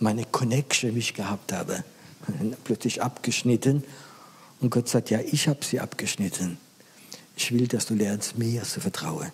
Meine 0.00 0.24
Connection, 0.24 0.92
die 0.92 0.98
ich 0.98 1.14
gehabt 1.14 1.52
habe, 1.52 1.84
plötzlich 2.64 3.02
abgeschnitten. 3.02 3.84
Und 4.60 4.70
Gott 4.70 4.88
sagt, 4.88 5.10
ja, 5.10 5.20
ich 5.20 5.48
habe 5.48 5.64
sie 5.64 5.80
abgeschnitten. 5.80 6.58
Ich 7.36 7.52
will, 7.52 7.66
dass 7.66 7.86
du 7.86 7.94
lernst, 7.94 8.36
mir 8.36 8.62
zu 8.64 8.80
vertrauen. 8.80 9.32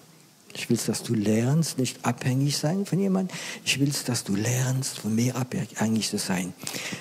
Ich 0.54 0.70
will, 0.70 0.78
dass 0.86 1.02
du 1.02 1.12
lernst, 1.12 1.78
nicht 1.78 2.04
abhängig 2.06 2.56
sein 2.56 2.86
von 2.86 2.98
jemandem. 2.98 3.36
Ich 3.64 3.78
will, 3.78 3.92
dass 4.06 4.24
du 4.24 4.34
lernst, 4.34 5.00
von 5.00 5.14
mir 5.14 5.36
abhängig 5.36 6.08
zu 6.08 6.16
sein. 6.16 6.54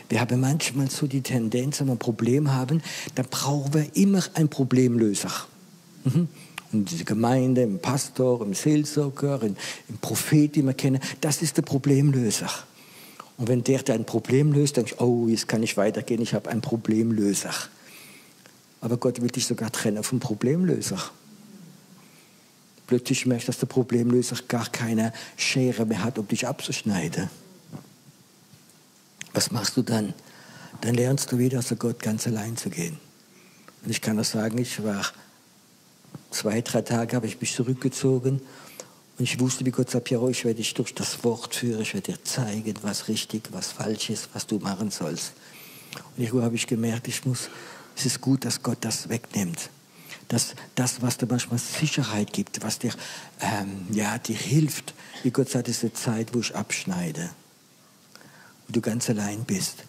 Wir 0.09 0.19
haben 0.19 0.41
manchmal 0.41 0.89
so 0.89 1.07
die 1.07 1.21
Tendenz, 1.21 1.79
wenn 1.79 1.87
wir 1.87 1.93
ein 1.93 1.99
Problem 1.99 2.51
haben, 2.51 2.81
dann 3.13 3.27
brauchen 3.29 3.73
wir 3.73 3.95
immer 3.95 4.23
einen 4.33 4.49
Problemlöser. 4.49 5.31
Mhm. 6.03 6.27
In 6.73 6.83
dieser 6.83 7.05
Gemeinde, 7.05 7.61
im 7.61 7.79
Pastor, 7.79 8.41
im 8.41 8.53
Seelsorger, 8.53 9.41
im 9.43 9.55
Prophet, 10.01 10.55
den 10.55 10.65
wir 10.65 10.73
kennen, 10.73 10.99
das 11.21 11.41
ist 11.41 11.55
der 11.55 11.61
Problemlöser. 11.61 12.49
Und 13.37 13.47
wenn 13.49 13.63
der 13.63 13.83
dein 13.83 14.05
Problem 14.05 14.53
löst, 14.53 14.77
denkst 14.77 14.95
du, 14.97 15.03
oh, 15.03 15.27
jetzt 15.27 15.47
kann 15.47 15.61
ich 15.61 15.75
weitergehen, 15.77 16.21
ich 16.21 16.33
habe 16.33 16.49
einen 16.49 16.61
Problemlöser. 16.61 17.53
Aber 18.81 18.97
Gott 18.97 19.21
will 19.21 19.29
dich 19.29 19.45
sogar 19.45 19.71
trennen 19.71 20.03
vom 20.03 20.19
Problemlöser. 20.19 20.99
Plötzlich 22.87 23.25
merkst 23.25 23.47
du, 23.47 23.51
dass 23.51 23.59
der 23.59 23.67
Problemlöser 23.67 24.37
gar 24.47 24.69
keine 24.69 25.11
Schere 25.37 25.85
mehr 25.85 26.03
hat, 26.03 26.19
um 26.19 26.27
dich 26.27 26.47
abzuschneiden. 26.47 27.29
Was 29.33 29.51
machst 29.51 29.75
du 29.75 29.81
dann? 29.81 30.13
Dann 30.81 30.93
lernst 30.93 31.31
du 31.31 31.37
wieder 31.37 31.61
zu 31.61 31.75
Gott 31.75 31.99
ganz 31.99 32.27
allein 32.27 32.55
zu 32.57 32.69
gehen. 32.69 32.97
Und 33.83 33.91
ich 33.91 34.01
kann 34.01 34.17
das 34.17 34.31
sagen, 34.31 34.57
ich 34.59 34.83
war 34.83 35.03
zwei, 36.31 36.61
drei 36.61 36.81
Tage, 36.81 37.15
habe 37.15 37.27
ich 37.27 37.41
mich 37.41 37.53
zurückgezogen 37.53 38.41
und 39.17 39.23
ich 39.23 39.39
wusste, 39.39 39.65
wie 39.65 39.71
Gott 39.71 39.89
sagt, 39.89 40.05
Piero, 40.05 40.29
ich 40.29 40.43
werde 40.43 40.57
dich 40.57 40.73
durch 40.73 40.93
das 40.93 41.23
Wort 41.23 41.55
führen, 41.55 41.81
ich 41.81 41.93
werde 41.93 42.13
dir 42.13 42.23
zeigen, 42.23 42.73
was 42.81 43.07
richtig, 43.07 43.47
was 43.51 43.71
falsch 43.71 44.09
ist, 44.09 44.29
was 44.33 44.45
du 44.45 44.59
machen 44.59 44.91
sollst. 44.91 45.31
Und 46.15 46.23
irgendwo 46.23 46.43
habe 46.43 46.55
ich 46.55 46.67
gemerkt, 46.67 47.07
ich 47.07 47.25
muss, 47.25 47.49
es 47.95 48.05
ist 48.05 48.19
gut, 48.19 48.43
dass 48.43 48.61
Gott 48.61 48.79
das 48.81 49.07
wegnimmt. 49.07 49.69
Dass 50.27 50.55
das, 50.73 51.01
was 51.01 51.17
dir 51.17 51.27
manchmal 51.27 51.59
Sicherheit 51.59 52.33
gibt, 52.33 52.61
was 52.61 52.79
dir, 52.79 52.91
ähm, 53.39 53.87
ja, 53.91 54.17
dir 54.17 54.35
hilft, 54.35 54.93
wie 55.23 55.31
Gott 55.31 55.49
sagt, 55.49 55.69
ist 55.69 55.83
eine 55.83 55.93
Zeit, 55.93 56.33
wo 56.33 56.39
ich 56.39 56.53
abschneide, 56.53 57.29
wo 58.67 58.73
du 58.73 58.81
ganz 58.81 59.09
allein 59.09 59.45
bist, 59.45 59.83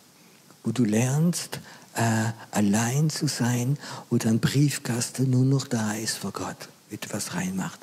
wo 0.63 0.71
du 0.71 0.85
lernst, 0.85 1.59
äh, 1.95 2.31
allein 2.53 3.11
zu 3.11 3.27
sein, 3.27 3.77
wo 4.09 4.19
dein 4.19 4.39
Briefkasten 4.39 5.31
nur 5.31 5.45
noch 5.45 5.67
da 5.67 5.95
ist 5.95 6.19
vor 6.19 6.33
Gott, 6.33 6.69
wie 6.91 6.99
du 6.99 7.09
was 7.11 7.35
reinmacht. 7.35 7.81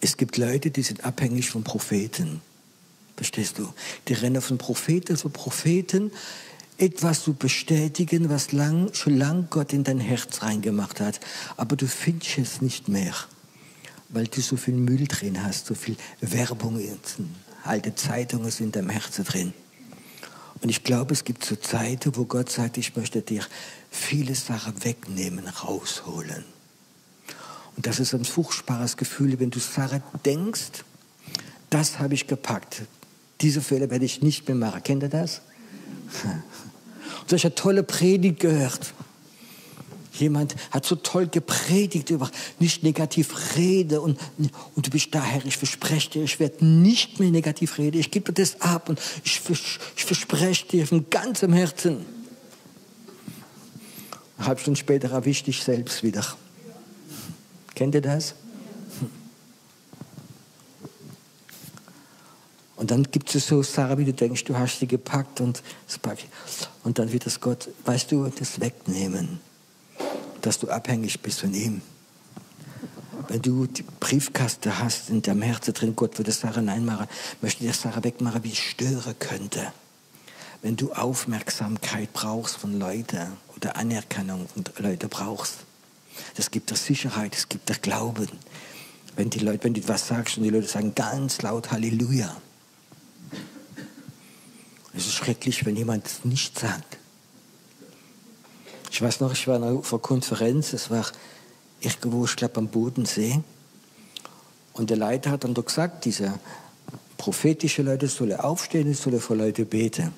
Es 0.00 0.16
gibt 0.16 0.36
Leute, 0.36 0.70
die 0.70 0.82
sind 0.82 1.04
abhängig 1.04 1.50
von 1.50 1.62
Propheten. 1.62 2.40
Verstehst 3.16 3.58
du? 3.58 3.72
Die 4.08 4.14
rennen 4.14 4.40
von 4.40 4.56
Propheten 4.56 5.16
zu 5.16 5.28
Propheten, 5.28 6.10
etwas 6.78 7.22
zu 7.22 7.34
bestätigen, 7.34 8.30
was 8.30 8.52
lang, 8.52 8.94
schon 8.94 9.18
lang 9.18 9.48
Gott 9.50 9.74
in 9.74 9.84
dein 9.84 10.00
Herz 10.00 10.42
reingemacht 10.42 11.00
hat. 11.00 11.20
Aber 11.58 11.76
du 11.76 11.86
findest 11.86 12.38
es 12.38 12.62
nicht 12.62 12.88
mehr, 12.88 13.14
weil 14.08 14.26
du 14.26 14.40
so 14.40 14.56
viel 14.56 14.74
Müll 14.74 15.06
drin 15.06 15.42
hast, 15.44 15.66
so 15.66 15.74
viel 15.74 15.96
Werbung, 16.22 16.80
alte 17.64 17.94
Zeitungen 17.94 18.50
sind 18.50 18.66
in 18.66 18.72
deinem 18.72 18.90
Herzen 18.90 19.24
drin. 19.24 19.52
Und 20.62 20.70
ich 20.70 20.82
glaube, 20.82 21.12
es 21.12 21.24
gibt 21.24 21.44
so 21.44 21.56
Zeiten, 21.56 22.16
wo 22.16 22.24
Gott 22.24 22.50
sagt, 22.50 22.78
ich 22.78 22.96
möchte 22.96 23.20
dir 23.20 23.44
viele 23.90 24.34
Sachen 24.34 24.82
wegnehmen, 24.82 25.46
rausholen. 25.46 26.44
Und 27.80 27.86
das 27.86 27.98
ist 27.98 28.12
ein 28.12 28.26
furchtbares 28.26 28.98
Gefühl, 28.98 29.40
wenn 29.40 29.48
du 29.48 29.58
Sarah 29.58 30.02
denkst, 30.26 30.84
das 31.70 31.98
habe 31.98 32.12
ich 32.12 32.26
gepackt. 32.26 32.82
Diese 33.40 33.62
Fehler 33.62 33.88
werde 33.88 34.04
ich 34.04 34.20
nicht 34.20 34.46
mehr 34.46 34.54
machen. 34.54 34.82
Kennt 34.82 35.02
ihr 35.02 35.08
das? 35.08 35.40
Und 36.24 37.30
solche 37.30 37.54
tolle 37.54 37.82
Predigt 37.82 38.38
gehört. 38.38 38.92
Jemand 40.12 40.56
hat 40.70 40.84
so 40.84 40.94
toll 40.94 41.28
gepredigt 41.28 42.10
über 42.10 42.30
nicht 42.58 42.82
negativ 42.82 43.56
rede 43.56 44.02
und, 44.02 44.20
und 44.76 44.86
du 44.86 44.90
bist 44.90 45.14
daher, 45.14 45.42
ich 45.46 45.56
verspreche 45.56 46.10
dir, 46.10 46.24
ich 46.24 46.38
werde 46.38 46.62
nicht 46.62 47.18
mehr 47.18 47.30
negativ 47.30 47.78
reden. 47.78 47.98
Ich 47.98 48.10
gebe 48.10 48.30
dir 48.30 48.42
das 48.42 48.60
ab 48.60 48.90
und 48.90 49.00
ich, 49.24 49.40
ich 49.96 50.04
verspreche 50.04 50.66
dir 50.66 50.86
von 50.86 51.08
ganzem 51.08 51.54
Herzen. 51.54 52.04
Eine 54.36 54.46
halbe 54.48 54.60
Stunde 54.60 54.78
später 54.78 55.12
erwische 55.12 55.48
ich 55.48 55.62
selbst 55.62 56.02
wieder. 56.02 56.26
Kennt 57.74 57.94
ihr 57.94 58.02
das? 58.02 58.34
Und 62.80 62.90
dann 62.90 63.02
gibt 63.02 63.34
es 63.34 63.46
so 63.46 63.62
Sachen, 63.62 63.98
wie 63.98 64.06
du 64.06 64.14
denkst, 64.14 64.44
du 64.44 64.56
hast 64.56 64.78
sie 64.78 64.86
gepackt 64.86 65.42
und 65.42 65.62
Und 66.82 66.98
dann 66.98 67.12
wird 67.12 67.26
das 67.26 67.38
Gott, 67.38 67.68
weißt 67.84 68.10
du, 68.10 68.26
das 68.28 68.58
wegnehmen, 68.58 69.38
dass 70.40 70.58
du 70.58 70.70
abhängig 70.70 71.20
bist 71.20 71.40
von 71.40 71.52
ihm. 71.52 71.82
Wenn 73.28 73.42
du 73.42 73.66
die 73.66 73.82
Briefkaste 73.82 74.78
hast 74.78 75.10
in 75.10 75.20
deinem 75.20 75.42
Herzen 75.42 75.74
drin, 75.74 75.94
Gott 75.94 76.16
würde 76.16 76.32
Sachen 76.32 76.70
einmachen, 76.70 77.06
möchte 77.42 77.64
dir 77.64 77.74
Sachen 77.74 78.02
wegmachen, 78.02 78.44
wie 78.44 78.52
es 78.52 78.58
stören 78.58 79.14
könnte. 79.18 79.74
Wenn 80.62 80.76
du 80.76 80.92
Aufmerksamkeit 80.94 82.14
brauchst 82.14 82.56
von 82.56 82.78
Leuten 82.78 83.26
oder 83.56 83.76
Anerkennung 83.76 84.48
von 84.48 84.64
Leuten 84.78 85.10
brauchst. 85.10 85.58
Das 86.36 86.50
gibt 86.50 86.70
dir 86.70 86.76
Sicherheit, 86.76 87.34
es 87.34 87.48
gibt 87.48 87.68
dir 87.68 87.74
Glauben. 87.74 88.28
Wenn, 89.16 89.30
die 89.30 89.40
Leute, 89.40 89.64
wenn 89.64 89.74
du 89.74 89.86
was 89.88 90.08
sagst 90.08 90.38
und 90.38 90.44
die 90.44 90.50
Leute 90.50 90.68
sagen 90.68 90.94
ganz 90.94 91.42
laut 91.42 91.70
Halleluja. 91.72 92.36
Es 94.94 95.06
ist 95.06 95.14
schrecklich, 95.14 95.64
wenn 95.66 95.76
jemand 95.76 96.06
es 96.06 96.24
nicht 96.24 96.58
sagt. 96.58 96.98
Ich 98.90 99.00
weiß 99.00 99.20
noch, 99.20 99.32
ich 99.32 99.46
war 99.46 99.62
auf 99.62 99.92
einer 99.92 100.02
Konferenz, 100.02 100.72
es 100.72 100.90
war 100.90 101.06
irgendwo, 101.80 102.24
ich 102.24 102.36
glaube, 102.36 102.56
am 102.58 102.68
Bodensee. 102.68 103.40
Und 104.72 104.90
der 104.90 104.96
Leiter 104.96 105.30
hat 105.30 105.44
dann 105.44 105.54
doch 105.54 105.64
gesagt, 105.64 106.04
diese 106.04 106.38
prophetische 107.16 107.82
Leute 107.82 108.08
sollen 108.08 108.38
aufstehen 108.38 108.92
sollen 108.94 109.20
vor 109.20 109.36
Leute 109.36 109.64
beten. 109.64 110.12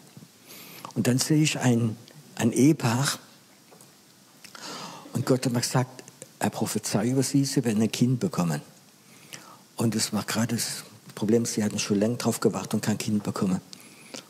Und 0.94 1.06
dann 1.06 1.18
sehe 1.18 1.42
ich 1.42 1.58
ein, 1.58 1.96
ein 2.36 2.52
Ehepaar, 2.52 3.18
und 5.12 5.26
Gott 5.26 5.46
hat 5.46 5.52
mir 5.52 5.60
gesagt, 5.60 6.02
er 6.38 6.50
prophezei 6.50 7.08
über 7.08 7.22
sie, 7.22 7.44
sie 7.44 7.64
werden 7.64 7.82
ein 7.82 7.92
Kind 7.92 8.20
bekommen. 8.20 8.60
Und 9.76 9.94
es 9.94 10.12
war 10.12 10.24
gerade 10.24 10.56
das 10.56 10.84
Problem 11.14 11.44
sie 11.44 11.62
hatten 11.62 11.78
schon 11.78 11.98
länger 11.98 12.16
drauf 12.16 12.40
gewartet 12.40 12.74
und 12.74 12.80
kein 12.82 12.98
Kind 12.98 13.22
bekommen. 13.22 13.60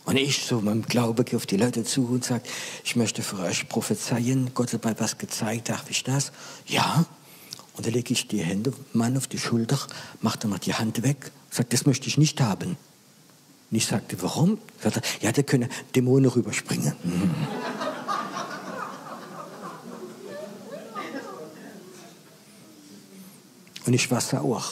Und 0.04 0.16
ich 0.16 0.44
so 0.44 0.60
mit 0.60 0.74
dem 0.74 0.82
Glaube 0.82 1.24
gehe 1.24 1.36
auf 1.36 1.46
die 1.46 1.56
Leute 1.56 1.84
zu 1.84 2.06
und 2.06 2.24
sage, 2.24 2.42
ich 2.84 2.96
möchte 2.96 3.22
für 3.22 3.38
euch 3.38 3.68
prophezeien, 3.68 4.50
Gott 4.54 4.72
hat 4.72 4.84
mir 4.84 4.98
was 4.98 5.18
gezeigt, 5.18 5.68
darf 5.68 5.88
ich 5.90 6.04
das? 6.04 6.32
Ja. 6.66 7.06
Und 7.74 7.86
dann 7.86 7.94
lege 7.94 8.12
ich 8.12 8.28
die 8.28 8.42
Hände, 8.42 8.72
Mann 8.92 9.16
auf 9.16 9.26
die 9.26 9.38
Schulter, 9.38 9.78
mache 10.20 10.40
dann 10.40 10.50
mal 10.50 10.58
die 10.58 10.74
Hand 10.74 11.02
weg, 11.02 11.30
sagt, 11.50 11.72
das 11.72 11.86
möchte 11.86 12.08
ich 12.08 12.18
nicht 12.18 12.40
haben. 12.40 12.76
Und 13.70 13.76
ich 13.76 13.86
sagte, 13.86 14.20
warum? 14.20 14.58
Sagt 14.82 14.96
er, 14.96 15.02
ja, 15.22 15.32
da 15.32 15.42
können 15.42 15.70
Dämonen 15.94 16.30
rüberspringen. 16.30 16.94
Mhm. 17.02 17.30
Und 23.92 23.96
ich 23.96 24.10
war 24.10 24.22
sauer. 24.22 24.64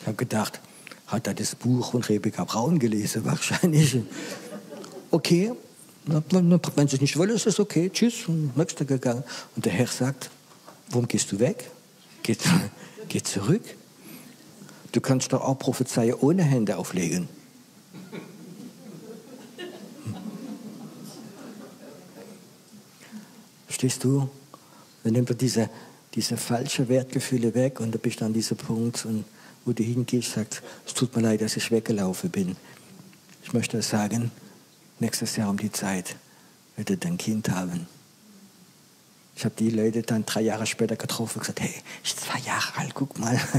Ich 0.00 0.06
habe 0.06 0.16
gedacht, 0.16 0.58
hat 1.06 1.26
er 1.26 1.34
das 1.34 1.54
Buch 1.54 1.90
von 1.90 2.02
Rebecca 2.02 2.44
Braun 2.44 2.78
gelesen? 2.78 3.22
Wahrscheinlich. 3.26 3.98
Okay, 5.10 5.52
wenn 6.06 6.88
sie 6.88 6.96
es 6.96 7.02
nicht 7.02 7.18
wollen, 7.18 7.28
ist 7.28 7.46
es 7.46 7.60
okay. 7.60 7.90
Tschüss, 7.92 8.24
nächster 8.54 8.86
gegangen. 8.86 9.22
Und 9.54 9.66
der 9.66 9.72
Herr 9.74 9.86
sagt, 9.86 10.30
warum 10.88 11.06
gehst 11.08 11.30
du 11.30 11.40
weg? 11.40 11.70
Geh, 12.22 12.38
geh 13.10 13.22
zurück. 13.22 13.62
Du 14.92 15.02
kannst 15.02 15.30
doch 15.34 15.42
auch 15.42 15.58
prophezeien 15.58 16.14
ohne 16.14 16.42
Hände 16.42 16.78
auflegen. 16.78 17.28
Stehst 23.68 24.02
du? 24.04 24.30
Dann 25.02 25.12
nimmt 25.12 25.28
er 25.28 25.36
diese, 25.36 25.68
diese 26.14 26.36
falschen 26.36 26.88
Wertgefühle 26.88 27.54
weg 27.54 27.80
und 27.80 27.92
du 27.92 27.98
bist 27.98 28.22
an 28.22 28.32
diesem 28.32 28.56
Punkt, 28.56 29.04
und 29.04 29.24
wo 29.64 29.72
du 29.72 29.82
hingehst, 29.82 30.32
sagst, 30.32 30.62
es 30.86 30.94
tut 30.94 31.14
mir 31.16 31.22
leid, 31.22 31.40
dass 31.40 31.56
ich 31.56 31.70
weggelaufen 31.70 32.30
bin. 32.30 32.56
Ich 33.42 33.52
möchte 33.52 33.82
sagen, 33.82 34.30
nächstes 35.00 35.36
Jahr 35.36 35.50
um 35.50 35.56
die 35.56 35.72
Zeit 35.72 36.16
wird 36.76 36.90
er 36.90 36.96
dein 36.96 37.18
Kind 37.18 37.48
haben. 37.50 37.86
Ich 39.36 39.44
habe 39.44 39.54
die 39.58 39.70
Leute 39.70 40.02
dann 40.02 40.24
drei 40.24 40.42
Jahre 40.42 40.66
später 40.66 40.94
getroffen 40.96 41.38
und 41.38 41.40
gesagt, 41.40 41.60
hey, 41.60 41.74
ich 42.04 42.14
bin 42.14 42.24
zwei 42.24 42.38
Jahre 42.40 42.78
alt, 42.78 42.94
guck 42.94 43.18
mal. 43.18 43.40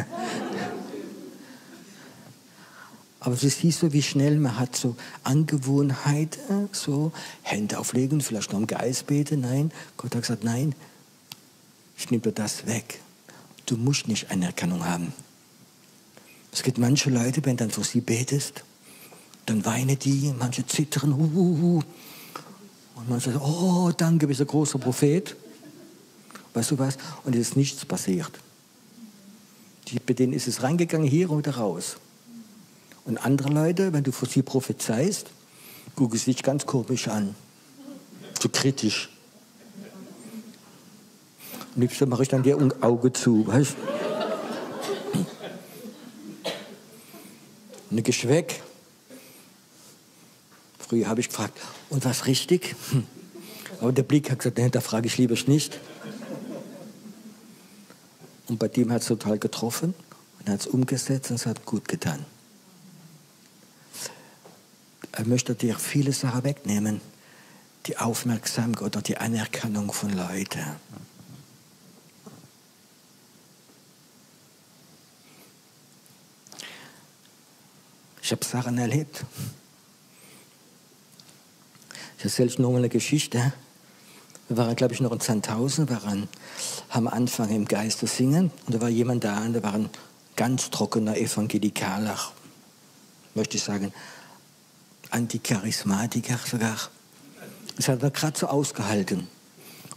Aber 3.19 3.35
du 3.35 3.49
siehst 3.49 3.79
so, 3.79 3.91
wie 3.91 4.03
schnell 4.03 4.37
man 4.37 4.57
hat 4.59 4.75
so 4.75 4.95
Angewohnheiten, 5.23 6.69
so 6.71 7.11
Hände 7.41 7.79
auflegen, 7.79 8.21
vielleicht 8.21 8.53
noch 8.53 8.59
im 8.59 8.67
Geist 8.67 9.07
beten. 9.07 9.41
Nein, 9.41 9.71
Gott 9.97 10.13
hat 10.13 10.21
gesagt, 10.21 10.43
nein, 10.43 10.75
dir 12.09 12.31
das 12.31 12.65
weg. 12.65 13.01
Du 13.65 13.77
musst 13.77 14.07
nicht 14.07 14.31
Anerkennung 14.31 14.85
haben. 14.85 15.13
Es 16.51 16.63
gibt 16.63 16.77
manche 16.77 17.09
Leute, 17.09 17.43
wenn 17.45 17.57
du 17.57 17.65
dann 17.65 17.71
für 17.71 17.83
sie 17.83 18.01
betest, 18.01 18.63
dann 19.45 19.65
weinen 19.65 19.99
die, 19.99 20.33
manche 20.37 20.65
zittern, 20.65 21.13
uh, 21.13 21.31
uh, 21.35 21.75
uh. 21.75 21.81
und 22.95 23.09
man 23.09 23.19
sagt, 23.19 23.37
oh, 23.41 23.91
danke, 23.95 24.27
bist 24.27 24.41
ein 24.41 24.47
großer 24.47 24.79
Prophet. 24.79 25.35
Weißt 26.53 26.71
du 26.71 26.79
was? 26.79 26.97
Und 27.25 27.35
es 27.35 27.49
ist 27.49 27.57
nichts 27.57 27.85
passiert. 27.85 28.31
Die, 29.87 29.99
bei 29.99 30.13
denen 30.13 30.33
ist 30.33 30.47
es 30.47 30.63
reingegangen, 30.63 31.07
hier 31.07 31.29
oder 31.29 31.57
raus. 31.57 31.97
Und 33.03 33.17
andere 33.19 33.49
Leute, 33.49 33.93
wenn 33.93 34.03
du 34.03 34.11
für 34.11 34.25
sie 34.25 34.41
prophezeist, 34.41 35.27
gucken 35.95 36.17
sie 36.17 36.33
dich 36.33 36.41
ganz 36.41 36.65
komisch 36.65 37.07
an. 37.07 37.35
Zu 38.39 38.49
kritisch. 38.49 39.09
Am 41.75 41.81
liebsten 41.81 42.07
mache 42.07 42.23
ich 42.23 42.29
dann 42.29 42.41
dir 42.41 42.57
ein 42.57 42.81
Auge 42.81 43.11
zu, 43.11 43.45
weißt 43.47 43.75
Und 47.91 48.03
gehst 48.03 48.27
weg. 48.27 48.61
Früher 50.79 51.07
habe 51.07 51.19
ich 51.19 51.29
gefragt, 51.29 51.59
und 51.89 52.03
was 52.05 52.27
richtig? 52.27 52.75
Aber 53.81 53.91
der 53.91 54.03
Blick 54.03 54.31
hat 54.31 54.39
gesagt, 54.39 54.57
nee, 54.57 54.69
da 54.69 54.81
frage 54.81 55.07
ich 55.07 55.17
lieber 55.17 55.35
nicht. 55.47 55.79
Und 58.47 58.59
bei 58.59 58.67
dem 58.67 58.91
hat 58.91 59.01
es 59.01 59.07
total 59.07 59.39
getroffen 59.39 59.93
und 60.39 60.49
hat 60.49 60.61
es 60.61 60.67
umgesetzt 60.67 61.29
und 61.29 61.37
es 61.37 61.45
hat 61.45 61.65
gut 61.65 61.87
getan. 61.87 62.25
Er 65.11 65.25
möchte 65.25 65.55
dir 65.55 65.77
viele 65.77 66.11
Sachen 66.11 66.43
wegnehmen. 66.43 67.01
Die 67.85 67.97
Aufmerksamkeit 67.97 68.81
oder 68.81 69.01
die 69.01 69.17
Anerkennung 69.17 69.91
von 69.91 70.11
Leuten. 70.11 70.65
Ich 78.25 78.31
habe 78.31 78.43
Sachen 78.43 78.79
erlebt. 78.79 79.23
Ich 82.17 82.25
erzähle 82.25 82.49
euch 82.49 82.57
nur 82.57 82.71
mal 82.71 82.79
eine 82.79 82.89
Geschichte. 82.89 83.53
Wir 84.47 84.57
waren, 84.57 84.75
glaube 84.75 84.95
ich, 84.95 84.99
noch 84.99 85.11
in 85.11 85.19
Sandhausen, 85.19 85.87
waren 85.91 86.27
am 86.89 87.07
Anfang 87.07 87.51
im 87.51 87.65
Geiste 87.65 88.07
singen 88.07 88.49
und 88.65 88.73
da 88.73 88.81
war 88.81 88.89
jemand 88.89 89.25
da 89.25 89.43
und 89.43 89.53
da 89.53 89.61
war 89.61 89.75
ein 89.75 89.91
ganz 90.35 90.71
trockener 90.71 91.15
Evangelikaler, 91.15 92.17
möchte 93.35 93.57
ich 93.57 93.63
sagen, 93.63 93.93
Anticharismatiker 95.11 96.39
sogar. 96.49 96.79
Das 97.75 97.89
hat 97.89 98.01
er 98.01 98.09
gerade 98.09 98.39
so 98.39 98.47
ausgehalten. 98.47 99.27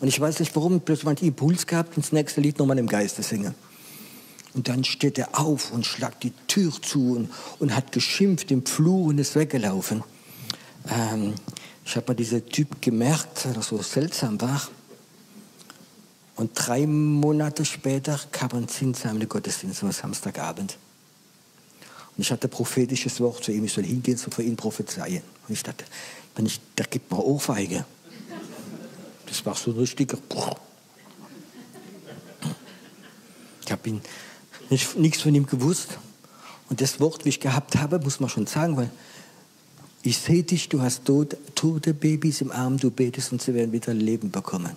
Und 0.00 0.08
ich 0.08 0.20
weiß 0.20 0.38
nicht 0.40 0.54
warum, 0.54 0.82
plötzlich 0.82 1.06
mal 1.06 1.16
einen 1.16 1.28
Impuls 1.28 1.66
gehabt, 1.66 1.96
ins 1.96 2.12
nächste 2.12 2.42
Lied 2.42 2.58
nochmal 2.58 2.78
im 2.78 2.88
Geiste 2.88 3.22
singen. 3.22 3.54
Und 4.54 4.68
dann 4.68 4.84
steht 4.84 5.18
er 5.18 5.38
auf 5.38 5.70
und 5.70 5.86
schlagt 5.86 6.22
die 6.22 6.32
Tür 6.46 6.72
zu 6.80 7.16
und, 7.16 7.30
und 7.58 7.74
hat 7.74 7.92
geschimpft 7.92 8.50
im 8.50 8.64
Flur 8.64 9.06
und 9.06 9.18
ist 9.18 9.34
weggelaufen. 9.34 10.02
Ähm, 10.90 11.34
ich 11.84 11.96
habe 11.96 12.08
mal 12.08 12.14
diesen 12.14 12.46
Typ 12.46 12.80
gemerkt, 12.82 13.44
dass 13.44 13.56
er 13.56 13.62
so 13.62 13.80
seltsam 13.82 14.40
war. 14.40 14.68
Und 16.36 16.52
drei 16.54 16.86
Monate 16.86 17.64
später 17.64 18.20
kam 18.30 18.50
ein 18.52 18.68
zinssammler 18.68 19.26
Gottesdienst 19.26 19.82
am 19.82 19.92
Samstagabend. 19.92 20.78
Und 22.16 22.22
ich 22.22 22.30
hatte 22.30 22.48
prophetisches 22.48 23.20
Wort 23.20 23.44
zu 23.44 23.52
ihm, 23.52 23.64
ich 23.64 23.72
soll 23.72 23.84
hingehen 23.84 24.18
und 24.24 24.34
für 24.34 24.42
ihn 24.42 24.56
prophezeien. 24.56 25.22
Und 25.46 25.54
ich 25.54 25.62
dachte, 25.62 25.84
wenn 26.36 26.46
ich, 26.46 26.60
da 26.76 26.84
gibt 26.84 27.10
mir 27.10 27.24
Ohrfeige. 27.24 27.84
Das 29.26 29.44
war 29.44 29.54
so 29.54 29.72
ein 29.72 29.78
richtiger. 29.78 30.18
Ich 33.64 33.72
habe 33.72 33.88
ihn 33.88 34.00
nicht, 34.70 34.96
nichts 34.96 35.22
von 35.22 35.34
ihm 35.34 35.46
gewusst. 35.46 35.98
Und 36.68 36.80
das 36.80 37.00
Wort, 37.00 37.24
wie 37.24 37.30
ich 37.30 37.40
gehabt 37.40 37.76
habe, 37.76 37.98
muss 38.00 38.20
man 38.20 38.28
schon 38.28 38.46
sagen, 38.46 38.76
weil 38.76 38.90
ich 40.02 40.18
sehe 40.18 40.42
dich, 40.42 40.68
du 40.68 40.80
hast 40.80 41.04
tot, 41.04 41.36
tote 41.54 41.94
Babys 41.94 42.40
im 42.40 42.52
Arm, 42.52 42.78
du 42.78 42.90
betest 42.90 43.32
und 43.32 43.42
sie 43.42 43.54
werden 43.54 43.72
wieder 43.72 43.92
Leben 43.94 44.30
bekommen. 44.30 44.76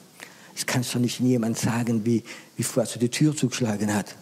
Das 0.53 0.65
kannst 0.65 0.93
doch 0.93 0.99
nicht 0.99 1.19
jemand 1.19 1.57
sagen, 1.57 2.05
wie, 2.05 2.23
wie 2.57 2.63
vorher 2.63 2.91
so 2.91 2.99
die 2.99 3.09
Tür 3.09 3.35
zugeschlagen 3.35 3.93
hat. 3.93 4.15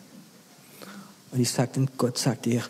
Und 1.32 1.40
ich 1.40 1.50
sagte, 1.50 1.86
Gott 1.98 2.18
sagt 2.18 2.46
dir, 2.46 2.64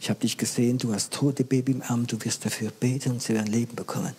ich 0.00 0.08
habe 0.08 0.20
dich 0.20 0.38
gesehen, 0.38 0.78
du 0.78 0.94
hast 0.94 1.12
tote 1.12 1.44
Baby 1.44 1.72
im 1.72 1.82
Arm, 1.82 2.06
du 2.06 2.22
wirst 2.24 2.44
dafür 2.44 2.70
beten 2.70 3.12
und 3.12 3.22
sie 3.22 3.34
werden 3.34 3.52
Leben 3.52 3.74
bekommen. 3.74 4.14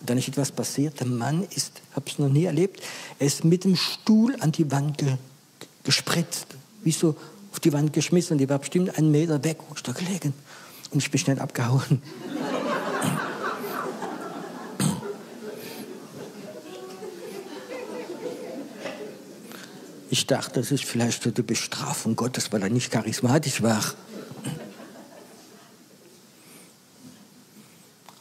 Und 0.00 0.10
dann 0.10 0.18
ist 0.18 0.28
etwas 0.28 0.52
passiert. 0.52 1.00
Der 1.00 1.06
Mann 1.06 1.46
ist, 1.54 1.80
habe 1.94 2.06
es 2.06 2.18
noch 2.18 2.28
nie 2.28 2.44
erlebt, 2.44 2.82
er 3.18 3.26
ist 3.26 3.44
mit 3.44 3.64
dem 3.64 3.76
Stuhl 3.76 4.36
an 4.40 4.52
die 4.52 4.70
Wand 4.70 4.98
ge, 4.98 5.16
gespritzt, 5.82 6.48
wie 6.86 6.92
so 6.92 7.14
auf 7.52 7.60
die 7.60 7.72
Wand 7.72 7.92
geschmissen. 7.92 8.38
Die 8.38 8.48
war 8.48 8.58
bestimmt 8.58 8.96
einen 8.96 9.10
Meter 9.10 9.42
weg, 9.44 9.58
da 9.82 9.92
gelegen. 9.92 10.32
Und 10.90 11.02
ich 11.02 11.10
bin 11.10 11.18
schnell 11.18 11.38
abgehauen. 11.38 12.00
Ich 20.08 20.26
dachte, 20.26 20.60
das 20.60 20.70
ist 20.70 20.84
vielleicht 20.84 21.22
so 21.22 21.30
die 21.30 21.42
Bestrafung 21.42 22.16
Gottes, 22.16 22.50
weil 22.52 22.62
er 22.62 22.70
nicht 22.70 22.90
charismatisch 22.90 23.62
war. 23.62 23.82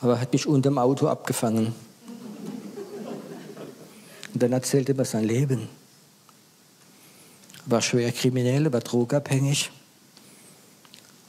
aber 0.05 0.13
er 0.13 0.21
hat 0.21 0.33
mich 0.33 0.45
unter 0.45 0.69
dem 0.69 0.77
Auto 0.77 1.07
abgefangen. 1.07 1.73
Und 4.33 4.43
dann 4.43 4.51
erzählte 4.51 4.91
er 4.91 4.95
mir 4.97 5.05
sein 5.05 5.23
Leben. 5.23 5.67
War 7.65 7.81
schwer 7.81 8.11
kriminell, 8.11 8.71
war 8.71 8.81
drogabhängig. 8.81 9.71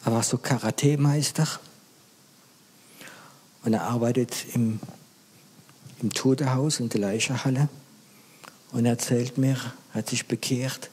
Er 0.05 0.13
war 0.13 0.23
so 0.23 0.39
Karate-Meister. 0.39 1.49
Und 3.65 3.73
er 3.73 3.83
arbeitet 3.83 4.35
im, 4.55 4.79
im 6.03 6.13
Totehaus 6.13 6.79
in 6.79 6.89
der 6.89 7.01
Leichenhalle. 7.01 7.69
Und 8.73 8.85
er 8.85 8.93
erzählt 8.93 9.39
mir, 9.39 9.57
hat 9.93 10.11
sich 10.11 10.27
bekehrt. 10.27 10.91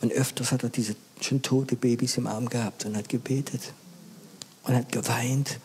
Und 0.00 0.12
öfters 0.12 0.52
hat 0.52 0.62
er 0.64 0.68
diese 0.68 0.96
schon 1.20 1.40
tote 1.40 1.76
Babys 1.76 2.16
im 2.16 2.26
Arm 2.26 2.48
gehabt 2.48 2.84
und 2.84 2.96
hat 2.96 3.08
gebetet. 3.08 3.72
Und 4.64 4.74
hat 4.74 4.92
geweint. 4.92 5.58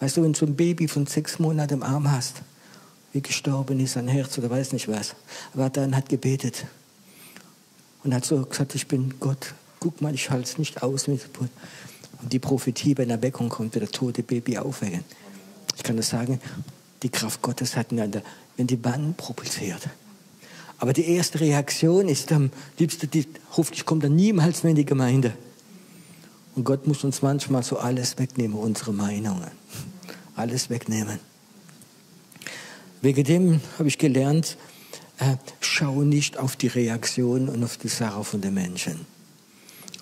Weißt 0.00 0.16
du, 0.16 0.22
wenn 0.22 0.32
du 0.32 0.38
so 0.40 0.46
ein 0.46 0.56
Baby 0.56 0.88
von 0.88 1.06
sechs 1.06 1.38
Monaten 1.38 1.74
im 1.74 1.82
Arm 1.82 2.10
hast, 2.10 2.42
wie 3.12 3.22
gestorben 3.22 3.78
ist, 3.80 3.96
ein 3.96 4.08
Herz 4.08 4.36
oder 4.36 4.50
weiß 4.50 4.72
nicht 4.72 4.88
was, 4.88 5.14
aber 5.54 5.70
dann 5.70 5.96
hat 5.96 6.08
gebetet 6.08 6.66
und 8.04 8.14
hat 8.14 8.24
so 8.24 8.44
gesagt, 8.44 8.74
ich 8.74 8.86
bin 8.86 9.14
Gott, 9.18 9.54
guck 9.80 10.00
mal, 10.00 10.14
ich 10.14 10.30
halte 10.30 10.44
es 10.44 10.58
nicht 10.58 10.82
aus. 10.82 11.08
Und 11.08 11.20
die 12.30 12.38
Prophetie 12.38 12.94
bei 12.94 13.04
der 13.04 13.16
Erweckung 13.16 13.48
kommt, 13.48 13.74
wird 13.74 13.82
der 13.82 13.90
tote 13.90 14.22
Baby 14.22 14.58
aufwecken. 14.58 15.04
Ich 15.76 15.82
kann 15.82 15.96
das 15.96 16.10
sagen, 16.10 16.40
die 17.02 17.08
Kraft 17.08 17.42
Gottes 17.42 17.76
hat 17.76 17.90
in 17.90 17.96
der, 17.96 18.22
wenn 18.56 18.66
die 18.66 18.82
Wand 18.84 19.16
propulsiert. 19.16 19.88
Aber 20.78 20.92
die 20.92 21.06
erste 21.08 21.40
Reaktion 21.40 22.08
ist 22.08 22.30
am 22.32 22.50
liebsten, 22.78 23.10
die, 23.10 23.26
hoffentlich 23.56 23.84
kommt 23.84 24.04
dann 24.04 24.16
niemals 24.16 24.62
mehr 24.62 24.70
in 24.70 24.76
die 24.76 24.84
Gemeinde. 24.84 25.32
Und 26.54 26.64
Gott 26.64 26.86
muss 26.86 27.04
uns 27.04 27.22
manchmal 27.22 27.62
so 27.62 27.78
alles 27.78 28.18
wegnehmen, 28.18 28.56
unsere 28.56 28.92
Meinungen. 28.92 29.50
Alles 30.36 30.70
wegnehmen. 30.70 31.18
Wegen 33.02 33.24
dem 33.24 33.60
habe 33.78 33.88
ich 33.88 33.98
gelernt, 33.98 34.56
äh, 35.18 35.36
schau 35.60 36.02
nicht 36.02 36.38
auf 36.38 36.56
die 36.56 36.66
Reaktion 36.66 37.48
und 37.48 37.62
auf 37.64 37.76
die 37.76 37.88
Sache 37.88 38.24
von 38.24 38.40
den 38.40 38.54
Menschen. 38.54 39.06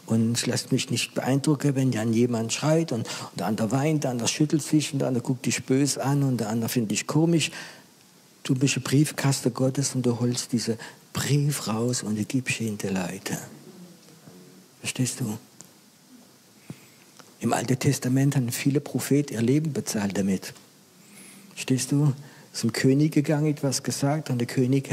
Und 0.06 0.46
lasst 0.46 0.72
mich 0.72 0.90
nicht 0.90 1.14
beeindrucken, 1.14 1.74
wenn 1.74 1.90
dann 1.90 2.12
jemand 2.12 2.52
schreit 2.52 2.92
und, 2.92 3.06
und 3.06 3.40
der 3.40 3.46
andere 3.46 3.70
weint, 3.70 4.04
der 4.04 4.10
andere 4.10 4.28
schüttelt 4.28 4.62
sich 4.62 4.92
und 4.92 4.98
der 4.98 5.08
andere 5.08 5.22
guckt 5.22 5.46
dich 5.46 5.64
böse 5.64 6.02
an 6.02 6.22
und 6.22 6.38
der 6.38 6.48
andere 6.48 6.68
findet 6.68 6.90
dich 6.92 7.06
komisch. 7.06 7.50
Du 8.42 8.54
bist 8.54 8.76
ein 8.76 8.82
Briefkaste 8.82 9.50
Gottes 9.50 9.94
und 9.94 10.04
du 10.04 10.18
holst 10.18 10.52
diesen 10.52 10.76
Brief 11.12 11.68
raus 11.68 12.02
und 12.02 12.18
du 12.18 12.24
gibst 12.24 12.60
ihn 12.60 12.78
den 12.78 12.94
Leuten. 12.94 13.38
Verstehst 14.80 15.20
du? 15.20 15.38
Im 17.38 17.52
Alten 17.52 17.78
Testament 17.78 18.34
haben 18.36 18.50
viele 18.50 18.80
Propheten 18.80 19.34
ihr 19.34 19.42
Leben 19.42 19.72
bezahlt 19.72 20.16
damit. 20.18 20.52
Verstehst 21.54 21.92
du? 21.92 22.12
Ein 22.62 22.72
König 22.72 23.12
gegangen, 23.12 23.46
etwas 23.46 23.82
gesagt 23.82 24.30
und 24.30 24.38
der 24.38 24.46
König 24.46 24.88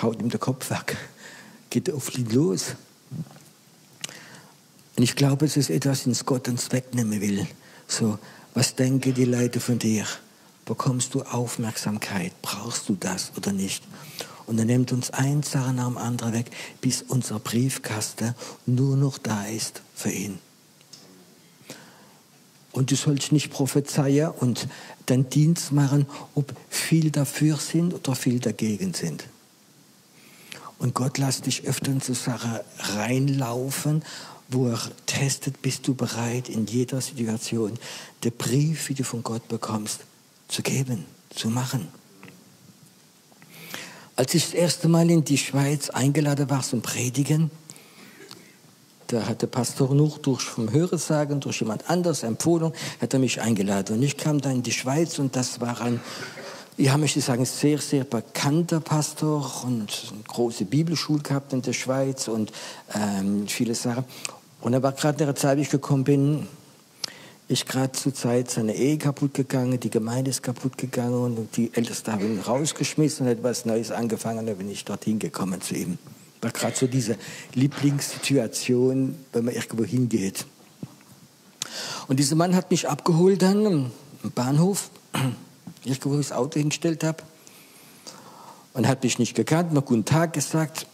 haut 0.00 0.20
ihm 0.20 0.28
den 0.28 0.40
Kopf 0.40 0.70
weg, 0.70 0.96
geht 1.70 1.90
auf 1.92 2.16
ihn 2.16 2.30
los. 2.30 2.76
Und 4.96 5.02
ich 5.02 5.16
glaube, 5.16 5.46
es 5.46 5.56
ist 5.56 5.70
etwas, 5.70 6.04
das 6.04 6.24
Gott 6.24 6.48
uns 6.48 6.70
wegnehmen 6.70 7.20
will. 7.20 7.46
So, 7.88 8.18
was 8.54 8.76
denken 8.76 9.14
die 9.14 9.24
Leute 9.24 9.58
von 9.58 9.78
dir? 9.78 10.06
Bekommst 10.64 11.14
du 11.14 11.22
Aufmerksamkeit? 11.22 12.32
Brauchst 12.42 12.88
du 12.88 12.96
das 12.98 13.32
oder 13.36 13.52
nicht? 13.52 13.82
Und 14.46 14.58
er 14.58 14.64
nimmt 14.64 14.92
uns 14.92 15.10
ein 15.10 15.42
Sache 15.42 15.72
nach 15.72 15.88
dem 15.88 15.98
anderen 15.98 16.32
weg, 16.32 16.50
bis 16.80 17.02
unser 17.02 17.38
Briefkasten 17.38 18.34
nur 18.66 18.96
noch 18.96 19.18
da 19.18 19.46
ist 19.46 19.82
für 19.94 20.10
ihn. 20.10 20.38
Und 22.72 22.90
du 22.90 22.96
sollst 22.96 23.32
nicht 23.32 23.50
prophezeien 23.50 24.30
und 24.30 24.68
deinen 25.06 25.28
Dienst 25.28 25.72
machen, 25.72 26.06
ob 26.34 26.52
viel 26.68 27.10
dafür 27.10 27.56
sind 27.56 27.94
oder 27.94 28.14
viel 28.14 28.40
dagegen 28.40 28.94
sind. 28.94 29.24
Und 30.78 30.94
Gott 30.94 31.18
lässt 31.18 31.46
dich 31.46 31.64
öfter 31.64 31.92
in 31.92 32.00
so 32.00 32.14
Sachen 32.14 32.58
reinlaufen, 32.78 34.02
wo 34.48 34.68
er 34.68 34.80
testet, 35.06 35.62
bist 35.62 35.86
du 35.88 35.94
bereit, 35.94 36.48
in 36.48 36.66
jeder 36.66 37.00
Situation 37.00 37.78
den 38.22 38.32
Brief, 38.32 38.88
wie 38.88 38.94
du 38.94 39.04
von 39.04 39.22
Gott 39.22 39.48
bekommst, 39.48 40.00
zu 40.48 40.62
geben, 40.62 41.04
zu 41.30 41.48
machen. 41.48 41.88
Als 44.16 44.34
ich 44.34 44.44
das 44.44 44.54
erste 44.54 44.88
Mal 44.88 45.10
in 45.10 45.24
die 45.24 45.38
Schweiz 45.38 45.90
eingeladen 45.90 46.48
war 46.50 46.62
zum 46.62 46.82
Predigen, 46.82 47.50
da 49.14 49.26
hat 49.26 49.42
der 49.42 49.46
Pastor 49.46 49.94
noch 49.94 50.18
durch 50.18 50.42
vom 50.42 50.70
Hörensagen, 50.72 51.40
durch 51.40 51.60
jemand 51.60 51.88
anders 51.88 52.22
Empfohlung, 52.22 52.72
hat 53.00 53.12
er 53.12 53.20
mich 53.20 53.40
eingeladen. 53.40 53.96
Und 53.96 54.02
ich 54.02 54.16
kam 54.16 54.40
dann 54.40 54.56
in 54.56 54.62
die 54.62 54.72
Schweiz 54.72 55.18
und 55.18 55.36
das 55.36 55.60
war 55.60 55.80
ein, 55.80 56.00
ja, 56.76 56.98
möchte 56.98 57.20
ich 57.20 57.24
sagen, 57.24 57.44
sehr, 57.44 57.78
sehr 57.78 58.04
bekannter 58.04 58.80
Pastor 58.80 59.64
und 59.64 60.12
eine 60.12 60.22
große 60.26 60.64
Bibelschule 60.64 61.22
gehabt 61.22 61.52
in 61.52 61.62
der 61.62 61.72
Schweiz 61.72 62.26
und 62.26 62.52
ähm, 62.94 63.46
viele 63.46 63.74
Sachen. 63.74 64.04
Und 64.60 64.72
er 64.72 64.82
war 64.82 64.92
gerade 64.92 65.20
in 65.20 65.26
der 65.26 65.36
Zeit, 65.36 65.58
wie 65.58 65.62
ich 65.62 65.70
gekommen 65.70 66.04
bin, 66.04 66.48
ist 67.46 67.66
gerade 67.66 67.92
zur 67.92 68.14
Zeit 68.14 68.50
seine 68.50 68.74
Ehe 68.74 68.98
kaputt 68.98 69.34
gegangen, 69.34 69.78
die 69.78 69.90
Gemeinde 69.90 70.30
ist 70.30 70.42
kaputt 70.42 70.76
gegangen 70.76 71.14
und 71.14 71.56
die 71.56 71.70
Älteste 71.74 72.10
haben 72.12 72.24
ihn 72.24 72.40
rausgeschmissen 72.40 73.26
und 73.26 73.32
etwas 73.32 73.64
Neues 73.64 73.90
angefangen 73.90 74.46
dann 74.46 74.56
bin 74.56 74.70
ich 74.70 74.84
dorthin 74.84 75.18
gekommen 75.18 75.60
zu 75.60 75.74
ihm. 75.74 75.98
War 76.44 76.50
gerade 76.50 76.76
so 76.76 76.86
diese 76.86 77.16
Lieblingssituation, 77.54 79.16
wenn 79.32 79.44
man 79.46 79.54
irgendwo 79.54 79.82
hingeht. 79.82 80.44
Und 82.06 82.20
dieser 82.20 82.36
Mann 82.36 82.54
hat 82.54 82.70
mich 82.70 82.86
abgeholt 82.86 83.40
dann 83.40 83.90
am 84.22 84.30
Bahnhof, 84.34 84.90
irgendwo 85.84 86.20
ich 86.20 86.28
das 86.28 86.36
Auto 86.36 86.58
hingestellt 86.60 87.02
habe 87.02 87.22
und 88.74 88.86
hat 88.86 89.04
mich 89.04 89.18
nicht 89.18 89.34
gekannt, 89.34 89.72
mir 89.72 89.80
guten 89.80 90.04
Tag 90.04 90.34
gesagt 90.34 90.86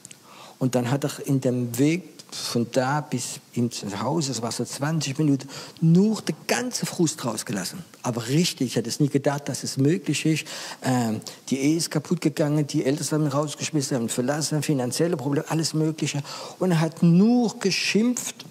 und 0.61 0.77
dann 0.77 0.89
hat 0.89 1.03
er 1.03 1.27
in 1.27 1.41
dem 1.41 1.77
Weg 1.79 2.20
von 2.35 2.67
da 2.73 3.01
bis 3.01 3.41
ins 3.53 3.85
Haus, 4.01 4.29
es 4.29 4.43
war 4.43 4.53
so 4.53 4.65
20 4.65 5.19
Minuten, 5.19 5.49
nur 5.81 6.23
den 6.23 6.37
ganzen 6.47 6.87
Frust 6.87 7.25
rausgelassen. 7.25 7.85
Aber 8.03 8.29
richtig, 8.29 8.69
ich 8.69 8.77
hätte 8.77 8.89
es 8.89 9.01
nie 9.01 9.09
gedacht, 9.09 9.49
dass 9.49 9.65
es 9.65 9.77
möglich 9.77 10.25
ist. 10.27 10.47
Ähm, 10.83 11.21
die 11.49 11.59
Ehe 11.59 11.77
ist 11.77 11.91
kaputt 11.91 12.21
gegangen, 12.21 12.67
die 12.67 12.85
Eltern 12.85 13.23
haben 13.23 13.27
rausgeschmissen, 13.27 13.97
haben 13.97 14.09
verlassen, 14.09 14.63
finanzielle 14.63 15.17
Probleme, 15.17 15.51
alles 15.51 15.75
Mögliche. 15.75 16.23
Und 16.59 16.73
er 16.73 16.81
hat 16.81 17.03
nur 17.03 17.59
geschimpft. 17.59 18.45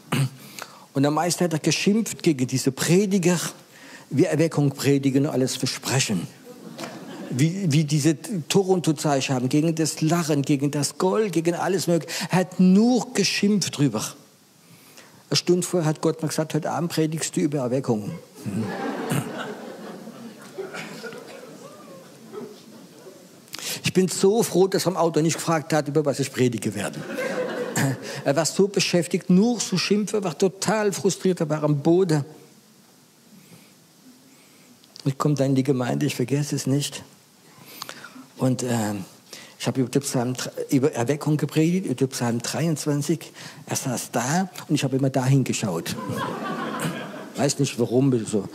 Und 0.94 1.06
am 1.06 1.13
meisten 1.13 1.44
hat 1.44 1.54
er 1.54 1.60
geschimpft 1.60 2.24
gegen 2.24 2.48
diese 2.48 2.72
Prediger, 2.72 3.39
wie 4.10 4.26
Erweckung 4.26 4.72
predigen 4.72 5.28
und 5.28 5.32
alles 5.32 5.56
versprechen 5.56 6.28
wie, 7.30 7.72
wie 7.72 7.84
diese 7.84 8.18
Toronto-Zeichen 8.48 9.36
haben, 9.36 9.50
gegen 9.50 9.76
das 9.76 10.02
Lachen, 10.02 10.42
gegen 10.42 10.72
das 10.72 10.98
Gold, 10.98 11.34
gegen 11.34 11.56
alles 11.56 11.88
Mögliche. 11.88 12.13
Er 12.32 12.39
hat 12.39 12.60
nur 12.60 13.13
geschimpft 13.13 13.78
drüber. 13.78 14.04
Eine 15.30 15.38
Stunde 15.38 15.65
vorher 15.65 15.88
hat 15.88 16.02
Gott 16.02 16.22
mir 16.22 16.28
gesagt, 16.28 16.54
heute 16.54 16.72
Abend 16.72 16.92
predigst 16.92 17.36
du 17.36 17.42
über 17.42 17.60
Erweckung. 17.60 18.12
Ich 23.84 23.94
bin 23.94 24.08
so 24.08 24.44
froh, 24.44 24.68
dass 24.68 24.86
er 24.86 24.89
am 24.89 24.98
Auto 24.98 25.22
nicht 25.22 25.36
gefragt 25.36 25.74
hat, 25.74 25.88
über 25.88 26.06
was 26.06 26.20
ich 26.20 26.32
predige 26.32 26.74
werde. 26.76 27.00
Er 28.26 28.36
war 28.36 28.46
so 28.46 28.68
beschäftigt, 28.68 29.30
nur 29.30 29.60
zu 29.60 29.78
schimpfen, 29.78 30.24
war 30.24 30.38
total 30.38 30.92
frustriert, 30.92 31.39
er 31.39 31.50
war 31.50 31.63
am 31.63 31.80
Boden. 31.80 32.26
Ich 35.06 35.18
komme 35.18 35.36
dann 35.36 35.48
in 35.48 35.56
die 35.56 35.63
Gemeinde, 35.63 36.06
ich 36.06 36.15
vergesse 36.15 36.56
es 36.56 36.68
nicht. 36.68 37.04
Und 38.39 38.63
äh, 38.63 38.95
ich 39.60 39.67
habe 39.67 39.82
über, 39.82 39.99
über 40.69 40.91
Erweckung 40.93 41.36
gepredigt, 41.36 41.86
über 41.86 42.08
Psalm 42.08 42.41
23. 42.41 43.32
Er 43.65 43.75
saß 43.75 44.12
da 44.12 44.49
und 44.67 44.75
ich 44.75 44.84
habe 44.86 44.95
immer 44.95 45.10
dahin 45.10 45.43
geschaut. 45.43 45.95
Weiß 47.36 47.60
nicht 47.60 47.78
warum. 47.78 48.25
So. 48.25 48.47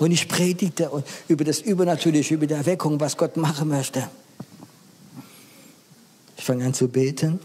Und 0.00 0.10
ich 0.10 0.28
predigte 0.28 0.90
über 1.28 1.44
das 1.44 1.60
Übernatürliche, 1.60 2.34
über 2.34 2.46
die 2.46 2.54
Erweckung, 2.54 2.98
was 2.98 3.16
Gott 3.16 3.36
machen 3.36 3.68
möchte. 3.68 4.08
Ich 6.36 6.44
fange 6.44 6.64
an 6.64 6.74
zu 6.74 6.88
beten 6.88 7.38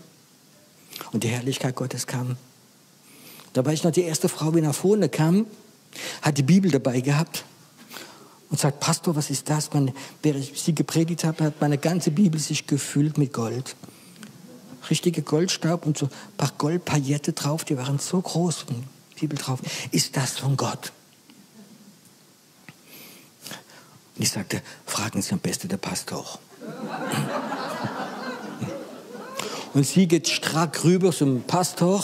und 1.12 1.24
die 1.24 1.28
Herrlichkeit 1.28 1.76
Gottes 1.76 2.08
kam. 2.08 2.38
Da 3.54 3.64
war 3.64 3.74
ich 3.74 3.84
noch 3.84 3.92
die 3.92 4.02
erste 4.02 4.30
Frau, 4.30 4.50
die 4.50 4.62
nach 4.62 4.74
vorne 4.74 5.10
kam, 5.10 5.46
hat 6.24 6.40
die 6.40 6.44
Bibel 6.44 6.72
dabei 6.72 7.02
gehabt 7.02 7.46
und 8.54 8.60
sagt, 8.60 8.82
Pastor, 8.82 9.16
was 9.16 9.32
ist 9.32 9.50
das? 9.50 9.74
Man, 9.74 9.92
während 10.22 10.44
ich 10.44 10.62
sie 10.62 10.76
gepredigt 10.76 11.24
habe, 11.24 11.46
hat 11.46 11.60
meine 11.60 11.80
ganze 11.80 12.12
Bibel 12.12 12.40
sich 12.40 12.68
gefüllt 12.68 13.18
mit 13.18 13.34
Gold. 13.34 13.76
Richtige 14.92 15.24
Goldstaub 15.24 15.88
und 15.88 15.98
so 15.98 16.06
ein 16.06 16.38
paar 16.38 16.52
Goldpaillette 16.60 17.34
drauf, 17.34 17.64
die 17.66 17.76
waren 17.80 17.98
so 17.98 18.22
groß, 18.22 18.68
Bibel 19.20 19.40
drauf. 19.40 19.60
Ist 19.90 20.16
das 20.18 20.38
von 20.38 20.56
Gott? 20.56 20.92
Und 24.16 24.22
ich 24.22 24.30
sagte, 24.30 24.62
fragen 24.86 25.24
Sie 25.24 25.32
am 25.32 25.40
besten 25.40 25.68
der 25.70 25.78
Pastor. 25.78 26.38
Und 29.74 29.88
sie 29.88 30.08
geht 30.08 30.28
strack 30.30 30.84
rüber 30.84 31.12
zum 31.12 31.42
Pastor. 31.42 32.04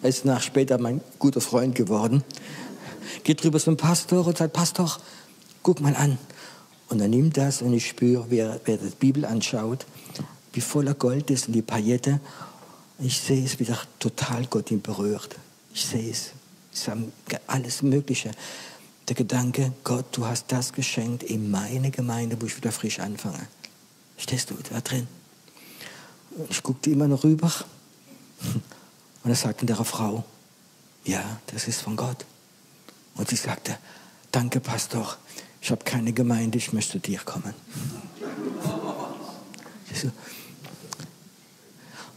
Er 0.00 0.08
ist 0.08 0.24
nach 0.24 0.40
später 0.40 0.78
mein 0.78 1.02
guter 1.18 1.42
Freund 1.42 1.74
geworden 1.74 2.24
geht 3.24 3.42
drüber 3.42 3.60
zum 3.60 3.76
Pastor 3.76 4.26
und 4.26 4.38
sagt, 4.38 4.52
Pastor, 4.52 4.96
guck 5.62 5.80
mal 5.80 5.94
an. 5.96 6.18
Und 6.88 7.00
er 7.00 7.08
nimmt 7.08 7.36
das 7.36 7.62
und 7.62 7.72
ich 7.72 7.88
spüre, 7.88 8.26
wer, 8.28 8.60
wer 8.64 8.76
die 8.76 8.90
Bibel 8.90 9.24
anschaut, 9.24 9.86
wie 10.52 10.60
voller 10.60 10.94
Gold 10.94 11.30
ist 11.30 11.46
und 11.46 11.54
die 11.54 11.62
Paillette. 11.62 12.20
Ich 12.98 13.18
sehe 13.18 13.44
es, 13.44 13.54
wie 13.54 13.60
wieder 13.60 13.78
total 13.98 14.46
Gott 14.46 14.70
ihn 14.70 14.82
berührt. 14.82 15.36
Ich 15.72 15.86
sehe 15.86 16.10
es. 16.10 16.32
Es 16.72 16.88
ist 16.88 16.90
alles 17.46 17.82
Mögliche. 17.82 18.30
Der 19.08 19.16
Gedanke, 19.16 19.72
Gott, 19.84 20.04
du 20.12 20.26
hast 20.26 20.46
das 20.52 20.72
geschenkt 20.72 21.22
in 21.22 21.50
meine 21.50 21.90
Gemeinde, 21.90 22.40
wo 22.40 22.46
ich 22.46 22.56
wieder 22.56 22.72
frisch 22.72 23.00
anfange. 23.00 23.46
Stehst 24.16 24.50
du 24.50 24.54
da 24.70 24.80
drin? 24.80 25.08
Ich 26.48 26.62
guckte 26.62 26.90
immer 26.90 27.08
noch 27.08 27.24
rüber 27.24 27.52
und 29.24 29.30
er 29.30 29.36
sagte 29.36 29.66
der 29.66 29.76
Frau, 29.76 30.24
ja, 31.04 31.40
das 31.46 31.68
ist 31.68 31.80
von 31.80 31.96
Gott. 31.96 32.24
Und 33.14 33.28
sie 33.28 33.36
sagte, 33.36 33.76
danke 34.30 34.60
Pastor, 34.60 35.16
ich 35.60 35.70
habe 35.70 35.84
keine 35.84 36.12
Gemeinde, 36.12 36.58
ich 36.58 36.72
möchte 36.72 36.92
zu 36.92 36.98
dir 36.98 37.20
kommen. 37.20 37.54
Du? 40.02 40.10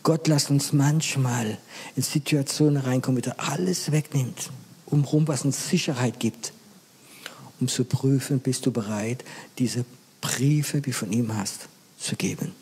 Gott 0.01 0.27
lässt 0.27 0.49
uns 0.49 0.71
manchmal 0.71 1.57
in 1.95 2.03
Situationen 2.03 2.77
reinkommen, 2.77 3.23
wo 3.23 3.29
er 3.29 3.49
alles 3.51 3.91
wegnimmt, 3.91 4.51
umrum, 4.85 5.27
was 5.27 5.45
uns 5.45 5.69
Sicherheit 5.69 6.19
gibt, 6.19 6.53
um 7.59 7.67
zu 7.67 7.85
prüfen, 7.85 8.39
bist 8.39 8.65
du 8.65 8.71
bereit, 8.71 9.23
diese 9.57 9.83
Briefe, 10.21 10.81
die 10.81 10.93
von 10.93 11.11
ihm 11.11 11.35
hast, 11.35 11.67
zu 11.99 12.15
geben. 12.15 12.53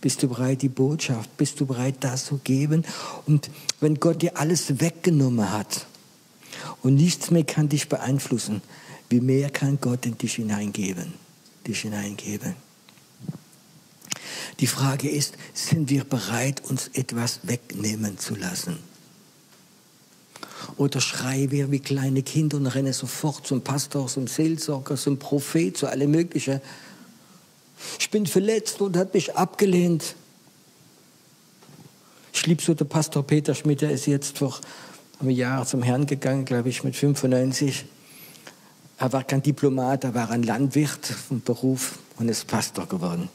Bist 0.00 0.22
du 0.22 0.28
bereit, 0.28 0.62
die 0.62 0.68
Botschaft, 0.68 1.36
bist 1.36 1.60
du 1.60 1.66
bereit, 1.66 1.96
das 2.00 2.26
zu 2.26 2.38
geben? 2.38 2.84
Und 3.26 3.50
wenn 3.80 4.00
Gott 4.00 4.22
dir 4.22 4.38
alles 4.38 4.80
weggenommen 4.80 5.50
hat 5.50 5.86
und 6.82 6.94
nichts 6.94 7.30
mehr 7.30 7.44
kann 7.44 7.68
dich 7.68 7.88
beeinflussen, 7.88 8.62
wie 9.08 9.20
mehr 9.20 9.50
kann 9.50 9.78
Gott 9.80 10.06
in 10.06 10.16
dich 10.16 10.34
hineingeben? 10.34 11.12
Dich 11.66 11.80
hineingeben. 11.80 12.54
Die 14.60 14.66
Frage 14.66 15.08
ist, 15.08 15.34
sind 15.54 15.90
wir 15.90 16.04
bereit, 16.04 16.62
uns 16.68 16.88
etwas 16.88 17.40
wegnehmen 17.44 18.18
zu 18.18 18.34
lassen? 18.34 18.78
Oder 20.76 21.00
schreien 21.00 21.50
wir 21.50 21.70
wie 21.70 21.80
kleine 21.80 22.22
Kinder 22.22 22.56
und 22.56 22.66
rennen 22.66 22.92
sofort 22.92 23.46
zum 23.46 23.62
Pastor, 23.62 24.06
zum 24.06 24.26
Seelsorger, 24.26 24.96
zum 24.96 25.18
Prophet, 25.18 25.76
zu 25.76 25.86
allem 25.86 26.10
Möglichen 26.10 26.60
ich 27.98 28.10
bin 28.10 28.26
verletzt 28.26 28.80
und 28.80 28.96
hat 28.96 29.14
mich 29.14 29.36
abgelehnt. 29.36 30.14
Ich 32.32 32.46
liebe 32.46 32.62
so 32.62 32.74
den 32.74 32.88
Pastor 32.88 33.22
Peter 33.22 33.54
Schmidt, 33.54 33.80
der 33.80 33.90
ist 33.90 34.06
jetzt 34.06 34.38
vor 34.38 34.60
Jahr 35.28 35.66
zum 35.66 35.82
Herrn 35.82 36.06
gegangen, 36.06 36.46
glaube 36.46 36.70
ich, 36.70 36.82
mit 36.82 36.96
95. 36.96 37.84
Er 38.96 39.12
war 39.12 39.24
kein 39.24 39.42
Diplomat, 39.42 40.04
er 40.04 40.14
war 40.14 40.30
ein 40.30 40.42
Landwirt 40.42 41.04
vom 41.04 41.42
Beruf 41.42 41.98
und 42.18 42.28
ist 42.28 42.46
Pastor 42.46 42.86
geworden. 42.86 43.28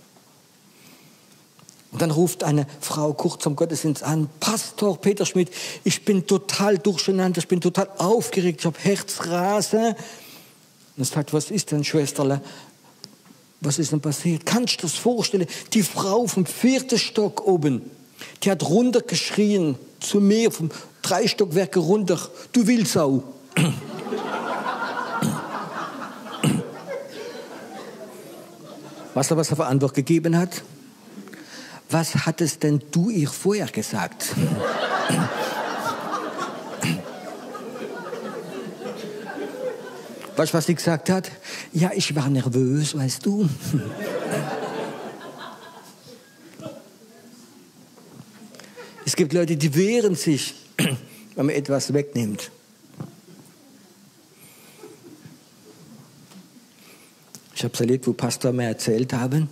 Und 1.92 2.02
dann 2.02 2.12
ruft 2.12 2.44
eine 2.44 2.68
Frau 2.82 3.14
kurz 3.14 3.44
zum 3.44 3.56
Gottesdienst 3.56 4.04
an, 4.04 4.30
Pastor 4.40 5.00
Peter 5.00 5.26
Schmidt, 5.26 5.50
ich 5.84 6.04
bin 6.04 6.28
total 6.28 6.78
durcheinander, 6.78 7.38
ich 7.38 7.48
bin 7.48 7.62
total 7.62 7.90
aufgeregt, 7.98 8.60
ich 8.62 8.66
habe 8.66 8.78
Herzrasen. 8.80 9.88
Und 9.88 9.96
er 10.98 11.06
sagt, 11.06 11.34
was 11.34 11.52
ist 11.52 11.72
denn, 11.72 11.84
Schwesterle? 11.84 12.42
Was 13.62 13.80
ist 13.80 13.92
denn 13.92 14.02
passiert? 14.02 14.46
Kannst 14.46 14.80
du 14.80 14.82
das 14.88 14.96
vorstellen? 14.96 15.48
Die 15.74 15.84
Frau 15.84 16.28
vom 16.28 16.46
vierten 16.46 17.00
Stock 17.00 17.48
oben, 17.48 17.90
die 18.44 18.52
hat 18.52 18.64
runtergeschrien 18.64 19.76
zu 20.00 20.20
mir 20.20 20.52
vom 20.52 20.70
drei 21.06 21.28
Stockwerke 21.28 21.80
runter. 21.80 22.20
Du 22.52 22.66
Wildsau. 22.66 23.24
Weißt 29.14 29.32
du, 29.32 29.38
was 29.38 29.50
er 29.50 29.56
für 29.56 29.66
Antwort 29.66 29.94
gegeben 29.94 30.38
hat? 30.38 30.64
Was 31.90 32.26
hattest 32.26 32.64
denn 32.64 32.82
du 32.92 33.10
ihr 33.10 33.30
vorher 33.30 33.68
gesagt? 33.68 34.36
Weißt 40.36 40.52
du, 40.52 40.58
was 40.58 40.66
sie 40.66 40.76
gesagt 40.76 41.10
hat? 41.10 41.32
Ja, 41.72 41.92
ich 41.94 42.14
war 42.16 42.28
nervös, 42.30 42.98
weißt 42.98 43.26
du. 43.26 43.48
es 49.06 49.16
gibt 49.16 49.32
Leute, 49.32 49.56
die 49.56 49.74
wehren 49.76 50.16
sich, 50.16 50.65
wenn 51.36 51.46
man 51.48 51.56
etwas 51.56 51.94
wegnimmt. 51.94 52.52
Ich 57.54 57.64
habe 57.64 57.74
es 57.74 57.80
erlebt, 57.80 58.08
wo 58.08 58.14
Pastor 58.14 58.52
mir 58.52 58.68
erzählt 58.68 59.14
haben. 59.14 59.50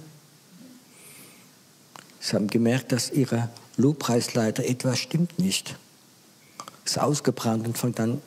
Sie 2.19 2.35
haben 2.35 2.47
gemerkt, 2.47 2.91
dass 2.91 3.09
ihre 3.09 3.49
Lobpreisleiter 3.77 4.63
etwas 4.65 4.99
stimmt 4.99 5.39
nicht. 5.39 5.75
Ist 6.85 6.99
ausgebrannt 6.99 7.65
und 7.65 7.77
fängt 7.77 7.99
dann 7.99 8.21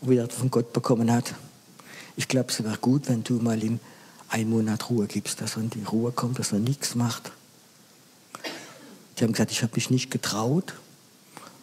wieder 0.00 0.28
von 0.28 0.50
Gott 0.50 0.72
bekommen 0.72 1.12
hat. 1.12 1.34
Ich 2.16 2.28
glaube, 2.28 2.50
es 2.50 2.62
wäre 2.62 2.76
gut, 2.78 3.08
wenn 3.08 3.24
du 3.24 3.34
mal 3.34 3.62
ihm 3.62 3.80
einen 4.28 4.50
Monat 4.50 4.90
Ruhe 4.90 5.06
gibst, 5.06 5.40
dass 5.40 5.56
er 5.56 5.62
in 5.62 5.70
die 5.70 5.84
Ruhe 5.84 6.12
kommt, 6.12 6.38
dass 6.38 6.52
er 6.52 6.58
nichts 6.58 6.94
macht. 6.94 7.32
Die 9.18 9.24
haben 9.24 9.32
gesagt, 9.32 9.52
ich 9.52 9.62
habe 9.62 9.72
mich 9.74 9.90
nicht 9.90 10.10
getraut, 10.10 10.74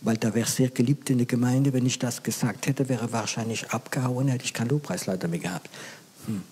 weil 0.01 0.17
da 0.17 0.33
wäre 0.33 0.47
sehr 0.47 0.69
geliebt 0.69 1.09
in 1.09 1.17
der 1.19 1.27
Gemeinde. 1.27 1.73
Wenn 1.73 1.85
ich 1.85 1.99
das 1.99 2.23
gesagt 2.23 2.67
hätte, 2.67 2.89
wäre 2.89 3.11
wahrscheinlich 3.11 3.69
abgehauen, 3.69 4.27
hätte 4.27 4.45
ich 4.45 4.53
keinen 4.53 4.69
Lobpreisleiter 4.69 5.27
mehr 5.27 5.39
gehabt. 5.39 5.69
Hm. 6.25 6.43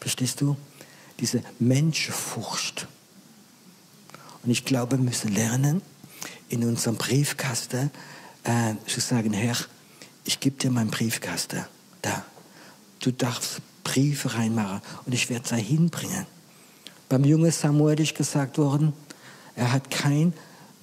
Verstehst 0.00 0.40
du? 0.40 0.56
Diese 1.20 1.42
Menschenfurcht. 1.58 2.88
Und 4.42 4.50
ich 4.50 4.64
glaube, 4.64 4.96
wir 4.96 5.04
müssen 5.04 5.32
lernen, 5.32 5.82
in 6.48 6.64
unserem 6.64 6.96
Briefkasten 6.96 7.90
äh, 8.44 8.74
zu 8.86 9.00
sagen, 9.00 9.32
Herr, 9.32 9.56
ich 10.24 10.40
gebe 10.40 10.56
dir 10.56 10.70
meinen 10.70 10.90
Briefkasten. 10.90 11.64
Da. 12.02 12.24
Du 13.00 13.10
darfst 13.10 13.60
Briefe 13.84 14.34
reinmachen 14.34 14.80
und 15.04 15.12
ich 15.12 15.28
werde 15.28 15.48
sie 15.48 15.60
hinbringen. 15.60 16.26
Beim 17.08 17.24
jungen 17.24 17.50
Samuel 17.50 18.00
ist 18.00 18.14
gesagt 18.14 18.58
worden, 18.58 18.92
er 19.54 19.72
hat 19.72 19.90
kein 19.90 20.32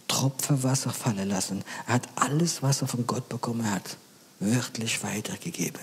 Tropfen 0.07 0.63
Wasser 0.63 0.91
fallen 0.91 1.29
lassen. 1.29 1.63
Er 1.87 1.95
hat 1.95 2.07
alles, 2.15 2.61
was 2.61 2.81
er 2.81 2.87
von 2.87 3.07
Gott 3.07 3.29
bekommen 3.29 3.69
hat, 3.69 3.97
wörtlich 4.39 5.03
weitergegeben. 5.03 5.81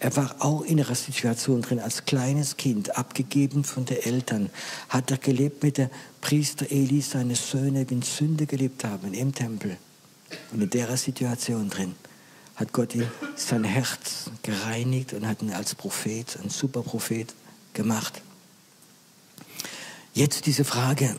Er 0.00 0.14
war 0.16 0.36
auch 0.38 0.62
in 0.62 0.80
einer 0.80 0.94
Situation 0.94 1.62
drin, 1.62 1.80
als 1.80 2.04
kleines 2.04 2.56
Kind, 2.56 2.96
abgegeben 2.96 3.64
von 3.64 3.84
den 3.84 3.96
Eltern, 3.98 4.50
hat 4.88 5.10
er 5.10 5.16
gelebt 5.16 5.64
mit 5.64 5.78
der 5.78 5.90
Priester 6.20 6.70
Eli, 6.70 7.00
seine 7.00 7.34
Söhne, 7.34 7.84
die 7.84 7.94
in 7.94 8.02
Sünde 8.02 8.46
gelebt 8.46 8.84
haben 8.84 9.12
im 9.12 9.34
Tempel. 9.34 9.76
Und 10.52 10.62
in 10.62 10.70
der 10.70 10.96
Situation 10.96 11.68
drin 11.68 11.96
hat 12.54 12.72
Gott 12.72 12.94
ihm 12.94 13.08
sein 13.34 13.64
Herz 13.64 14.30
gereinigt 14.42 15.14
und 15.14 15.26
hat 15.26 15.42
ihn 15.42 15.52
als 15.52 15.74
Prophet, 15.74 16.38
ein 16.42 16.50
Superprophet 16.50 17.34
gemacht. 17.72 18.20
Jetzt 20.14 20.46
diese 20.46 20.64
Frage, 20.64 21.16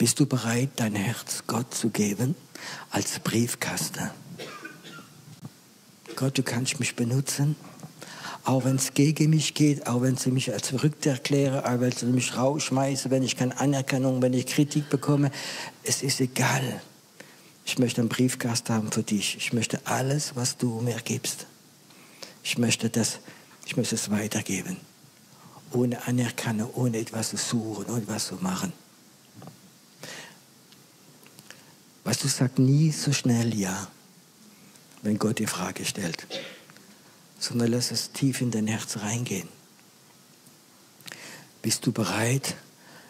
bist 0.00 0.18
du 0.18 0.24
bereit, 0.24 0.70
dein 0.76 0.94
Herz 0.94 1.42
Gott 1.46 1.74
zu 1.74 1.90
geben 1.90 2.34
als 2.90 3.18
Briefkasten? 3.18 4.08
Gott, 6.16 6.38
du 6.38 6.42
kannst 6.42 6.80
mich 6.80 6.96
benutzen, 6.96 7.54
auch 8.44 8.64
wenn 8.64 8.76
es 8.76 8.94
gegen 8.94 9.28
mich 9.28 9.52
geht, 9.52 9.86
auch 9.86 10.00
wenn 10.00 10.16
sie 10.16 10.30
mich 10.30 10.54
als 10.54 10.68
verrückt 10.68 11.04
erklären, 11.04 11.62
auch 11.62 11.80
wenn 11.80 11.92
sie 11.92 12.06
mich 12.06 12.34
rausschmeißen, 12.34 13.10
wenn 13.10 13.22
ich 13.22 13.36
keine 13.36 13.60
Anerkennung, 13.60 14.22
wenn 14.22 14.32
ich 14.32 14.46
Kritik 14.46 14.88
bekomme. 14.88 15.30
Es 15.82 16.02
ist 16.02 16.22
egal. 16.22 16.80
Ich 17.66 17.78
möchte 17.78 18.00
einen 18.00 18.08
Briefkasten 18.08 18.72
haben 18.72 18.90
für 18.90 19.02
dich. 19.02 19.36
Ich 19.36 19.52
möchte 19.52 19.82
alles, 19.84 20.34
was 20.34 20.56
du 20.56 20.80
mir 20.80 20.96
gibst. 21.04 21.44
Ich 22.42 22.56
möchte, 22.56 22.88
das, 22.88 23.18
ich 23.66 23.76
möchte 23.76 23.96
es 23.96 24.10
weitergeben. 24.10 24.78
Ohne 25.72 26.06
Anerkennung, 26.06 26.70
ohne 26.72 26.96
etwas 26.96 27.28
zu 27.28 27.36
suchen, 27.36 27.84
ohne 27.90 28.00
etwas 28.00 28.28
zu 28.28 28.36
machen. 28.36 28.72
Was 32.04 32.18
du 32.18 32.28
sagst 32.28 32.58
nie 32.58 32.90
so 32.92 33.12
schnell 33.12 33.54
Ja, 33.54 33.88
wenn 35.02 35.18
Gott 35.18 35.38
die 35.38 35.46
Frage 35.46 35.84
stellt, 35.84 36.26
sondern 37.38 37.72
lass 37.72 37.90
es 37.90 38.12
tief 38.12 38.40
in 38.40 38.50
dein 38.50 38.66
Herz 38.66 38.98
reingehen. 38.98 39.48
Bist 41.62 41.86
du 41.86 41.92
bereit, 41.92 42.56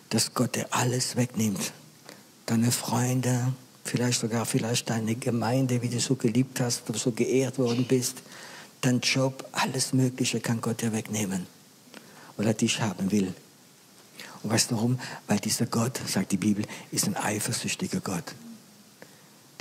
dass 0.09 0.35
Gott 0.35 0.57
dir 0.57 0.67
alles 0.71 1.17
wegnimmt? 1.17 1.73
Deine 2.47 2.73
Freunde, 2.73 3.53
vielleicht 3.85 4.21
sogar 4.21 4.45
vielleicht 4.45 4.91
deine 4.91 5.15
Gemeinde, 5.15 5.83
wie 5.83 5.89
du 5.89 6.01
so 6.01 6.17
geliebt 6.17 6.61
hast, 6.61 6.89
du 6.89 6.95
so 6.95 7.13
geehrt 7.13 7.59
worden 7.59 7.87
bist, 7.87 8.23
dein 8.81 9.01
Job, 9.01 9.49
alles 9.53 9.93
Mögliche 9.93 10.41
kann 10.41 10.61
Gott 10.61 10.83
dir 10.83 10.93
wegnehmen, 10.93 11.47
weil 12.37 12.49
er 12.49 12.55
dich 12.55 12.81
haben 12.81 13.13
will. 13.13 13.35
Und 14.43 14.51
weißt 14.51 14.71
du 14.71 14.77
warum? 14.77 14.99
Weil 15.29 15.39
dieser 15.39 15.67
Gott, 15.67 16.01
sagt 16.07 16.33
die 16.33 16.39
Bibel, 16.39 16.65
ist 16.91 17.07
ein 17.07 17.17
eifersüchtiger 17.17 18.01
Gott. 18.01 18.35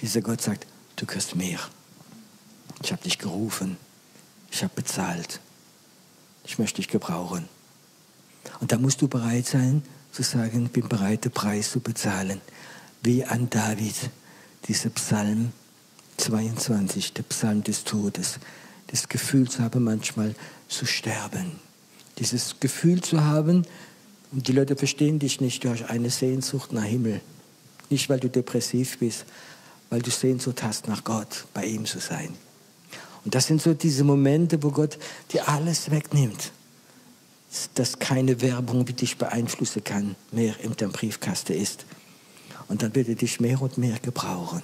Dieser 0.02 0.22
Gott 0.22 0.42
sagt, 0.42 0.66
du 0.96 1.06
kriegst 1.06 1.36
mehr. 1.36 1.60
Ich 2.84 2.92
habe 2.92 3.04
dich 3.04 3.18
gerufen. 3.18 3.78
Ich 4.52 4.64
habe 4.64 4.74
bezahlt. 4.76 5.40
Ich 6.46 6.58
möchte 6.58 6.78
dich 6.78 6.88
gebrauchen. 6.88 7.48
Und 8.60 8.72
da 8.72 8.78
musst 8.78 9.02
du 9.02 9.08
bereit 9.08 9.46
sein 9.46 9.84
zu 10.12 10.24
sagen, 10.24 10.66
ich 10.66 10.72
bin 10.72 10.88
bereit, 10.88 11.26
den 11.26 11.32
Preis 11.32 11.72
zu 11.72 11.80
bezahlen 11.80 12.42
wie 13.04 13.24
an 13.24 13.50
David, 13.50 13.96
dieser 14.68 14.90
Psalm 14.90 15.52
22, 16.18 17.14
der 17.14 17.24
Psalm 17.24 17.64
des 17.64 17.84
Todes, 17.84 18.40
das 18.88 19.08
Gefühl 19.08 19.50
zu 19.50 19.64
haben, 19.64 19.84
manchmal 19.84 20.36
zu 20.68 20.86
sterben. 20.86 21.52
Dieses 22.18 22.60
Gefühl 22.60 23.02
zu 23.02 23.24
haben, 23.24 23.66
und 24.32 24.48
die 24.48 24.52
Leute 24.52 24.76
verstehen 24.76 25.20
dich 25.20 25.40
nicht, 25.42 25.64
du 25.64 25.70
hast 25.70 25.84
eine 25.84 26.10
Sehnsucht 26.10 26.74
nach 26.74 26.84
Himmel. 26.84 27.22
Nicht, 27.90 28.10
weil 28.10 28.20
du 28.20 28.30
depressiv 28.30 29.00
bist, 29.00 29.26
weil 29.90 30.02
du 30.02 30.12
Sehnsucht 30.12 30.64
hast, 30.64 30.88
nach 30.88 31.04
Gott, 31.04 31.46
bei 31.54 31.66
ihm 31.66 31.86
zu 31.86 32.00
sein. 32.00 32.34
Und 33.26 33.36
das 33.36 33.48
sind 33.48 33.62
so 33.62 33.74
diese 33.74 34.04
Momente, 34.04 34.62
wo 34.64 34.72
Gott 34.72 34.98
dir 35.32 35.48
alles 35.50 35.92
wegnimmt. 35.92 36.52
dass 37.74 37.98
keine 37.98 38.42
Werbung 38.42 38.86
die 38.86 38.94
dich 38.94 39.18
beeinflussen 39.18 39.84
kann, 39.84 40.16
mehr 40.32 40.60
in 40.60 40.76
deinem 40.76 40.92
Briefkasten 40.92 41.54
ist. 41.54 41.86
Und 42.68 42.84
dann 42.84 42.94
wird 42.94 43.10
er 43.10 43.16
dich 43.16 43.40
mehr 43.40 43.60
und 43.60 43.80
mehr 43.80 43.98
gebrauchen. 43.98 44.62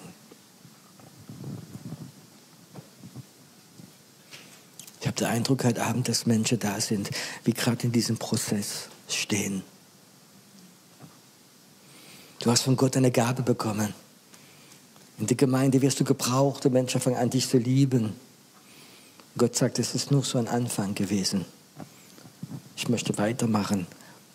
Ich 5.01 5.07
habe 5.07 5.17
den 5.17 5.27
Eindruck 5.27 5.63
heute 5.63 5.83
Abend, 5.83 6.07
dass 6.07 6.27
Menschen 6.27 6.59
da 6.59 6.79
sind, 6.79 7.09
wie 7.43 7.53
gerade 7.53 7.85
in 7.85 7.91
diesem 7.91 8.17
Prozess 8.17 8.89
stehen. 9.07 9.63
Du 12.39 12.51
hast 12.51 12.61
von 12.61 12.75
Gott 12.75 12.95
eine 12.97 13.09
Gabe 13.11 13.41
bekommen. 13.41 13.95
In 15.17 15.27
der 15.27 15.37
Gemeinde 15.37 15.81
wirst 15.81 15.99
du 15.99 16.03
gebraucht 16.03 16.65
und 16.65 16.73
Menschen 16.73 16.99
fangen 16.99 17.17
an, 17.17 17.29
dich 17.29 17.47
zu 17.47 17.57
lieben. 17.57 18.13
Gott 19.37 19.55
sagt, 19.55 19.79
es 19.79 19.95
ist 19.95 20.11
nur 20.11 20.23
so 20.23 20.37
ein 20.37 20.47
Anfang 20.47 20.95
gewesen. 20.95 21.45
Ich 22.75 22.89
möchte 22.89 23.17
weitermachen, 23.17 23.87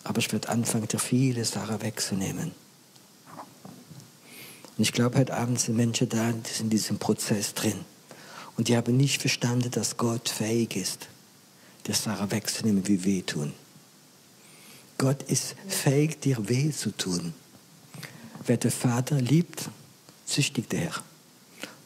aber 0.03 0.19
ich 0.19 0.31
werde 0.31 0.49
anfangen, 0.49 0.87
dir 0.87 0.99
viele 0.99 1.45
Sachen 1.45 1.81
wegzunehmen. 1.81 2.51
Und 4.77 4.83
ich 4.83 4.93
glaube, 4.93 5.19
heute 5.19 5.35
Abend 5.35 5.59
sind 5.59 5.77
Menschen 5.77 6.09
da, 6.09 6.31
die 6.31 6.49
sind 6.49 6.65
in 6.65 6.69
diesem 6.71 6.97
Prozess 6.97 7.53
drin. 7.53 7.85
Und 8.57 8.67
die 8.67 8.75
haben 8.75 8.97
nicht 8.97 9.21
verstanden, 9.21 9.69
dass 9.71 9.97
Gott 9.97 10.29
fähig 10.29 10.75
ist, 10.75 11.07
dir 11.85 11.95
Sachen 11.95 12.31
wegzunehmen, 12.31 12.87
wie 12.87 13.03
wehtun. 13.03 13.53
Gott 14.97 15.23
ist 15.23 15.55
fähig, 15.67 16.19
dir 16.21 16.49
weh 16.49 16.71
zu 16.71 16.95
tun. 16.95 17.33
Wer 18.45 18.57
den 18.57 18.71
Vater 18.71 19.19
liebt, 19.21 19.69
züchtigt 20.31 20.73
er. 20.73 20.91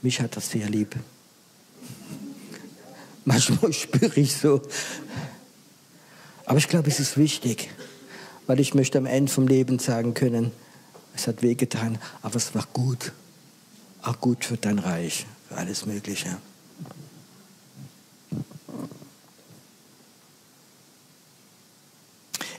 Mich 0.02 0.22
hat 0.22 0.36
er 0.36 0.42
sehr 0.42 0.70
lieb. 0.70 0.96
Manchmal 3.26 3.74
spüre 3.74 4.20
ich 4.20 4.36
so. 4.36 4.62
Aber 6.46 6.58
ich 6.60 6.68
glaube, 6.68 6.90
es 6.90 7.00
ist 7.00 7.18
wichtig, 7.18 7.70
weil 8.46 8.60
ich 8.60 8.74
möchte 8.76 8.98
am 8.98 9.08
Ende 9.08 9.32
vom 9.32 9.48
Leben 9.48 9.80
sagen 9.80 10.14
können, 10.14 10.52
es 11.16 11.28
hat 11.28 11.42
wehgetan, 11.42 11.98
aber 12.22 12.36
es 12.36 12.54
war 12.54 12.68
gut. 12.74 13.14
Auch 14.04 14.20
gut 14.20 14.46
für 14.46 14.58
dein 14.58 14.78
Reich, 14.78 15.26
für 15.50 15.56
alles 15.56 15.86
Mögliche. 15.86 16.38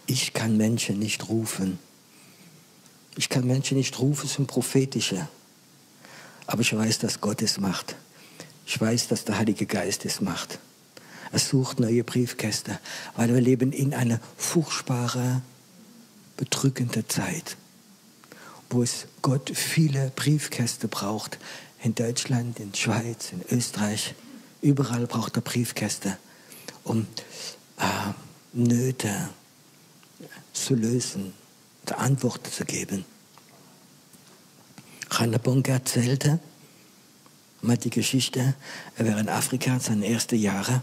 Ich 0.07 0.33
kann 0.33 0.57
Menschen 0.57 0.99
nicht 0.99 1.29
rufen. 1.29 1.79
Ich 3.17 3.29
kann 3.29 3.47
Menschen 3.47 3.77
nicht 3.77 3.99
rufen, 3.99 4.27
es 4.27 4.35
sind 4.35 4.47
prophetische. 4.47 5.29
Aber 6.47 6.61
ich 6.61 6.77
weiß, 6.77 6.99
dass 7.01 7.21
Gott 7.21 7.43
es 7.43 7.59
macht. 7.59 7.97
Ich 8.67 8.81
weiß, 8.81 9.09
dass 9.09 9.25
der 9.25 9.39
Heilige 9.39 9.67
Geist 9.67 10.05
es 10.05 10.21
macht. 10.21 10.59
Er 11.33 11.39
sucht 11.39 11.81
neue 11.81 12.05
Briefkäste, 12.05 12.79
weil 13.17 13.33
wir 13.35 13.41
leben 13.41 13.73
in 13.73 13.95
einer 13.95 14.21
furchtbaren, 14.37 15.43
bedrückenden 16.37 17.09
Zeit, 17.09 17.57
wo 18.71 18.83
es 18.83 19.07
Gott 19.23 19.51
viele 19.55 20.13
Briefkäste 20.15 20.89
braucht. 20.89 21.39
In 21.83 21.95
Deutschland, 21.95 22.61
in 22.61 22.75
Schweiz, 22.75 23.33
in 23.33 23.43
Österreich, 23.57 24.15
überall 24.63 25.07
braucht 25.07 25.37
er 25.37 25.43
Briefkäste, 25.43 26.17
um 26.85 27.07
äh, 27.79 28.13
Nöte 28.53 29.29
zu 30.53 30.75
lösen, 30.75 31.33
Antworten 31.95 32.51
zu 32.51 32.65
geben. 32.65 33.05
Rainer 35.21 35.39
Bonke 35.39 35.73
erzählte 35.73 36.41
mal 37.63 37.77
die 37.77 37.91
Geschichte, 37.91 38.55
er 38.97 39.05
wäre 39.05 39.21
in 39.21 39.29
Afrika 39.29 39.79
seine 39.81 40.07
ersten 40.07 40.37
Jahre. 40.37 40.83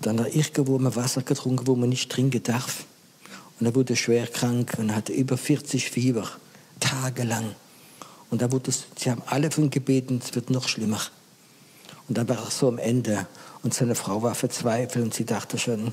Dann 0.00 0.18
hat 0.20 0.28
er 0.28 0.34
irgendwo 0.34 0.78
mal 0.78 0.94
Wasser 0.96 1.22
getrunken, 1.22 1.66
wo 1.66 1.76
man 1.76 1.88
nicht 1.88 2.10
trinken 2.10 2.42
darf. 2.42 2.84
Und 3.58 3.66
er 3.66 3.74
wurde 3.74 3.96
schwer 3.96 4.26
krank 4.26 4.74
und 4.78 4.94
hatte 4.94 5.12
über 5.12 5.36
40 5.36 5.90
Fieber, 5.90 6.28
tagelang. 6.80 7.54
Und 8.30 8.42
da 8.42 8.50
wurde 8.50 8.70
es, 8.70 8.84
sie 8.96 9.10
haben 9.10 9.22
alle 9.26 9.50
von 9.50 9.70
gebeten, 9.70 10.20
es 10.22 10.34
wird 10.34 10.50
noch 10.50 10.68
schlimmer. 10.68 11.00
Und 12.08 12.18
dann 12.18 12.28
war 12.28 12.38
er 12.38 12.50
so 12.50 12.68
am 12.68 12.78
Ende. 12.78 13.26
Und 13.62 13.74
seine 13.74 13.94
Frau 13.94 14.22
war 14.22 14.34
verzweifelt 14.34 15.04
und 15.04 15.14
sie 15.14 15.24
dachte 15.24 15.58
schon, 15.58 15.92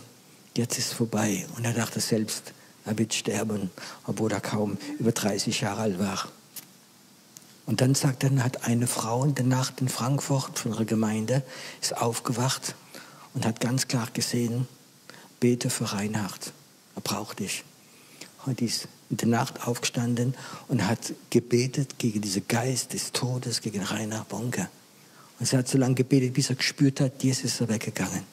jetzt 0.55 0.77
ist 0.79 0.87
es 0.87 0.93
vorbei. 0.93 1.45
Und 1.55 1.65
er 1.65 1.73
dachte 1.73 1.99
selbst, 1.99 2.53
er 2.85 2.97
wird 2.97 3.13
sterben, 3.13 3.69
obwohl 4.07 4.31
er 4.31 4.41
kaum 4.41 4.77
über 4.97 5.11
30 5.11 5.61
Jahre 5.61 5.81
alt 5.81 5.99
war. 5.99 6.27
Und 7.69 7.81
dann 7.81 7.93
sagt 7.93 8.23
er, 8.23 8.43
hat 8.43 8.63
eine 8.63 8.87
Frau 8.87 9.23
in 9.23 9.35
der 9.35 9.45
Nacht 9.45 9.79
in 9.79 9.89
Frankfurt 9.89 10.57
von 10.57 10.71
ihrer 10.71 10.85
Gemeinde 10.85 11.43
ist 11.79 11.95
aufgewacht 11.95 12.73
und 13.35 13.45
hat 13.45 13.59
ganz 13.59 13.87
klar 13.87 14.07
gesehen, 14.11 14.67
bete 15.39 15.69
für 15.69 15.93
Reinhard, 15.93 16.51
er 16.95 17.01
braucht 17.03 17.37
dich. 17.37 17.63
Und 18.47 18.59
ist 18.63 18.87
in 19.11 19.17
der 19.17 19.27
Nacht 19.27 19.67
aufgestanden 19.67 20.33
und 20.67 20.87
hat 20.87 21.13
gebetet 21.29 21.99
gegen 21.99 22.21
diesen 22.21 22.47
Geist 22.47 22.93
des 22.93 23.11
Todes, 23.11 23.61
gegen 23.61 23.83
Reinhard 23.83 24.27
Bonke. 24.29 24.67
Und 25.39 25.45
sie 25.45 25.55
hat 25.55 25.67
so 25.67 25.77
lange 25.77 25.93
gebetet, 25.93 26.33
bis 26.33 26.49
er 26.49 26.55
gespürt 26.55 26.99
hat, 26.99 27.23
jetzt 27.23 27.43
ist 27.43 27.61
er 27.61 27.69
weggegangen. 27.69 28.23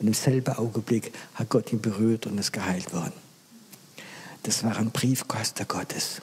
Und 0.00 0.08
im 0.08 0.14
selben 0.14 0.56
Augenblick 0.56 1.12
hat 1.34 1.50
Gott 1.50 1.72
ihn 1.72 1.80
berührt 1.80 2.26
und 2.26 2.36
ist 2.38 2.52
geheilt 2.52 2.92
worden. 2.92 3.12
Das 4.42 4.64
war 4.64 4.76
ein 4.76 4.90
Briefkasten 4.90 5.68
Gottes. 5.68 6.20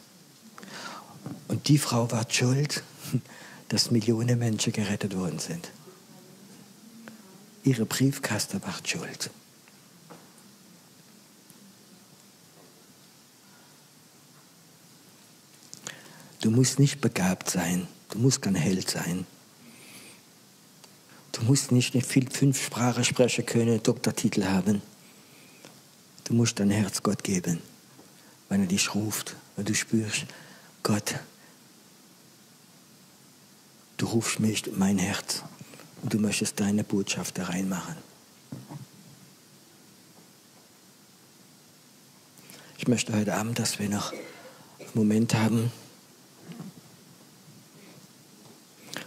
Und 1.48 1.68
die 1.68 1.78
Frau 1.78 2.12
war 2.12 2.26
schuld, 2.30 2.84
dass 3.70 3.92
Millionen 3.92 4.40
Menschen 4.40 4.74
gerettet 4.74 5.16
worden 5.16 5.40
sind. 5.40 5.72
Ihre 7.64 7.86
Briefkaste 7.86 8.62
war 8.64 8.76
schuld. 8.84 9.30
Du 16.42 16.50
musst 16.50 16.80
nicht 16.80 17.02
begabt 17.02 17.50
sein. 17.50 17.88
Du 18.10 18.18
musst 18.18 18.42
kein 18.42 18.56
Held 18.56 18.90
sein. 18.90 19.26
Du 21.32 21.44
musst 21.44 21.72
nicht 21.72 21.94
viel 22.06 22.30
fünf 22.30 22.64
Sprachen 22.64 23.06
sprechen 23.06 23.46
können, 23.46 23.82
Doktortitel 23.82 24.46
haben. 24.46 24.82
Du 26.24 26.34
musst 26.34 26.60
dein 26.60 26.72
Herz 26.72 27.04
Gott 27.04 27.24
geben, 27.24 27.60
wenn 28.50 28.62
er 28.62 28.68
dich 28.68 28.94
ruft, 28.96 29.36
wenn 29.56 29.66
du 29.66 29.74
spürst, 29.74 30.26
Gott, 30.84 31.16
du 33.98 34.08
rufst 34.08 34.40
mich 34.40 34.66
in 34.66 34.80
mein 34.80 34.98
Herz 34.98 35.44
und 36.02 36.14
du 36.14 36.20
möchtest 36.20 36.60
deine 36.60 36.84
Botschaft 36.84 37.38
da 37.38 37.46
reinmachen. 37.46 37.96
Ich 42.78 42.88
möchte 42.88 43.14
heute 43.14 43.36
Abend, 43.36 43.60
dass 43.60 43.78
wir 43.78 43.90
noch 43.90 44.12
einen 44.12 44.90
Moment 44.96 45.36
haben, 45.36 45.72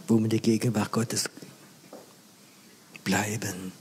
wo 0.07 0.17
wir 0.17 0.25
in 0.25 0.31
der 0.31 0.39
Gegenwart 0.39 0.93
Gottes 0.93 1.29
bleiben. 3.03 3.73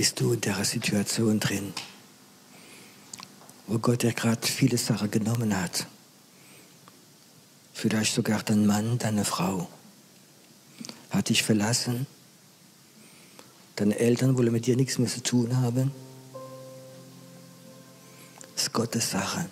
Bist 0.00 0.18
du 0.18 0.32
in 0.32 0.40
der 0.40 0.64
Situation 0.64 1.40
drin, 1.40 1.74
wo 3.66 3.78
Gott 3.78 4.02
dir 4.02 4.14
gerade 4.14 4.46
viele 4.46 4.78
Sachen 4.78 5.10
genommen 5.10 5.54
hat. 5.54 5.86
Vielleicht 7.74 8.14
sogar 8.14 8.42
dein 8.42 8.64
Mann, 8.64 8.96
deine 8.96 9.26
Frau 9.26 9.68
hat 11.10 11.28
dich 11.28 11.42
verlassen. 11.42 12.06
Deine 13.76 13.98
Eltern 13.98 14.38
wollen 14.38 14.52
mit 14.52 14.64
dir 14.64 14.74
nichts 14.74 14.96
mehr 14.96 15.10
zu 15.10 15.22
tun 15.22 15.58
haben. 15.58 15.92
Das 18.54 18.62
ist 18.62 18.72
Gottes 18.72 19.10
Sache. 19.10 19.50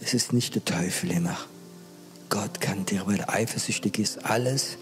Es 0.00 0.14
ist 0.14 0.32
nicht 0.32 0.54
der 0.54 0.64
Teufel 0.64 1.10
immer. 1.10 1.36
Gott 2.28 2.60
kann 2.60 2.86
dir, 2.86 3.04
weil 3.08 3.18
er 3.18 3.30
eifersüchtig 3.30 3.98
ist, 3.98 4.24
alles, 4.24 4.78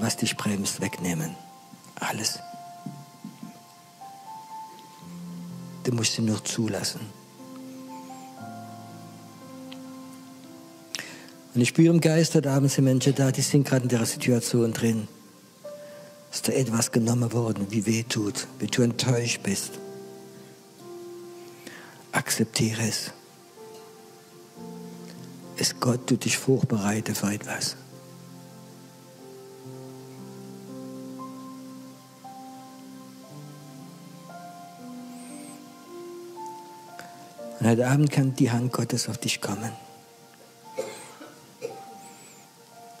was 0.00 0.16
dich 0.16 0.36
bremst, 0.36 0.80
wegnehmen. 0.80 1.36
Alles. 1.96 2.38
Du 5.84 5.92
musst 5.92 6.18
ihn 6.18 6.26
nur 6.26 6.44
zulassen. 6.44 7.00
Und 11.54 11.62
ich 11.62 11.68
spüre 11.68 11.94
im 11.94 12.00
Geist, 12.00 12.34
heute 12.34 12.50
Abend 12.50 12.70
sind 12.70 12.84
Menschen 12.84 13.14
da, 13.14 13.32
die 13.32 13.40
sind 13.40 13.66
gerade 13.66 13.84
in 13.84 13.88
der 13.88 14.04
Situation 14.04 14.72
drin. 14.74 15.08
Dass 16.30 16.42
da 16.42 16.52
etwas 16.52 16.92
genommen 16.92 17.32
worden, 17.32 17.68
wie 17.70 17.86
weh 17.86 18.02
tut, 18.02 18.46
wie 18.58 18.66
du 18.66 18.82
enttäuscht 18.82 19.42
bist. 19.42 19.70
Akzeptiere 22.12 22.82
es. 22.82 23.12
Es 25.56 25.80
Gott 25.80 26.06
tut 26.06 26.26
dich 26.26 26.36
vorbereiten 26.36 27.14
für 27.14 27.32
etwas. 27.32 27.76
Und 37.60 37.66
heute 37.66 37.88
Abend 37.88 38.10
kann 38.10 38.34
die 38.36 38.50
Hand 38.50 38.72
Gottes 38.72 39.08
auf 39.08 39.18
dich 39.18 39.40
kommen. 39.40 39.72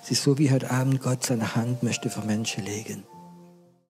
Es 0.02 0.10
ist 0.10 0.22
so, 0.22 0.38
wie 0.38 0.50
heute 0.50 0.70
Abend 0.70 1.02
Gott 1.02 1.24
seine 1.24 1.56
Hand 1.56 1.82
möchte 1.82 2.10
für 2.10 2.22
Menschen 2.22 2.64
legen. 2.64 3.02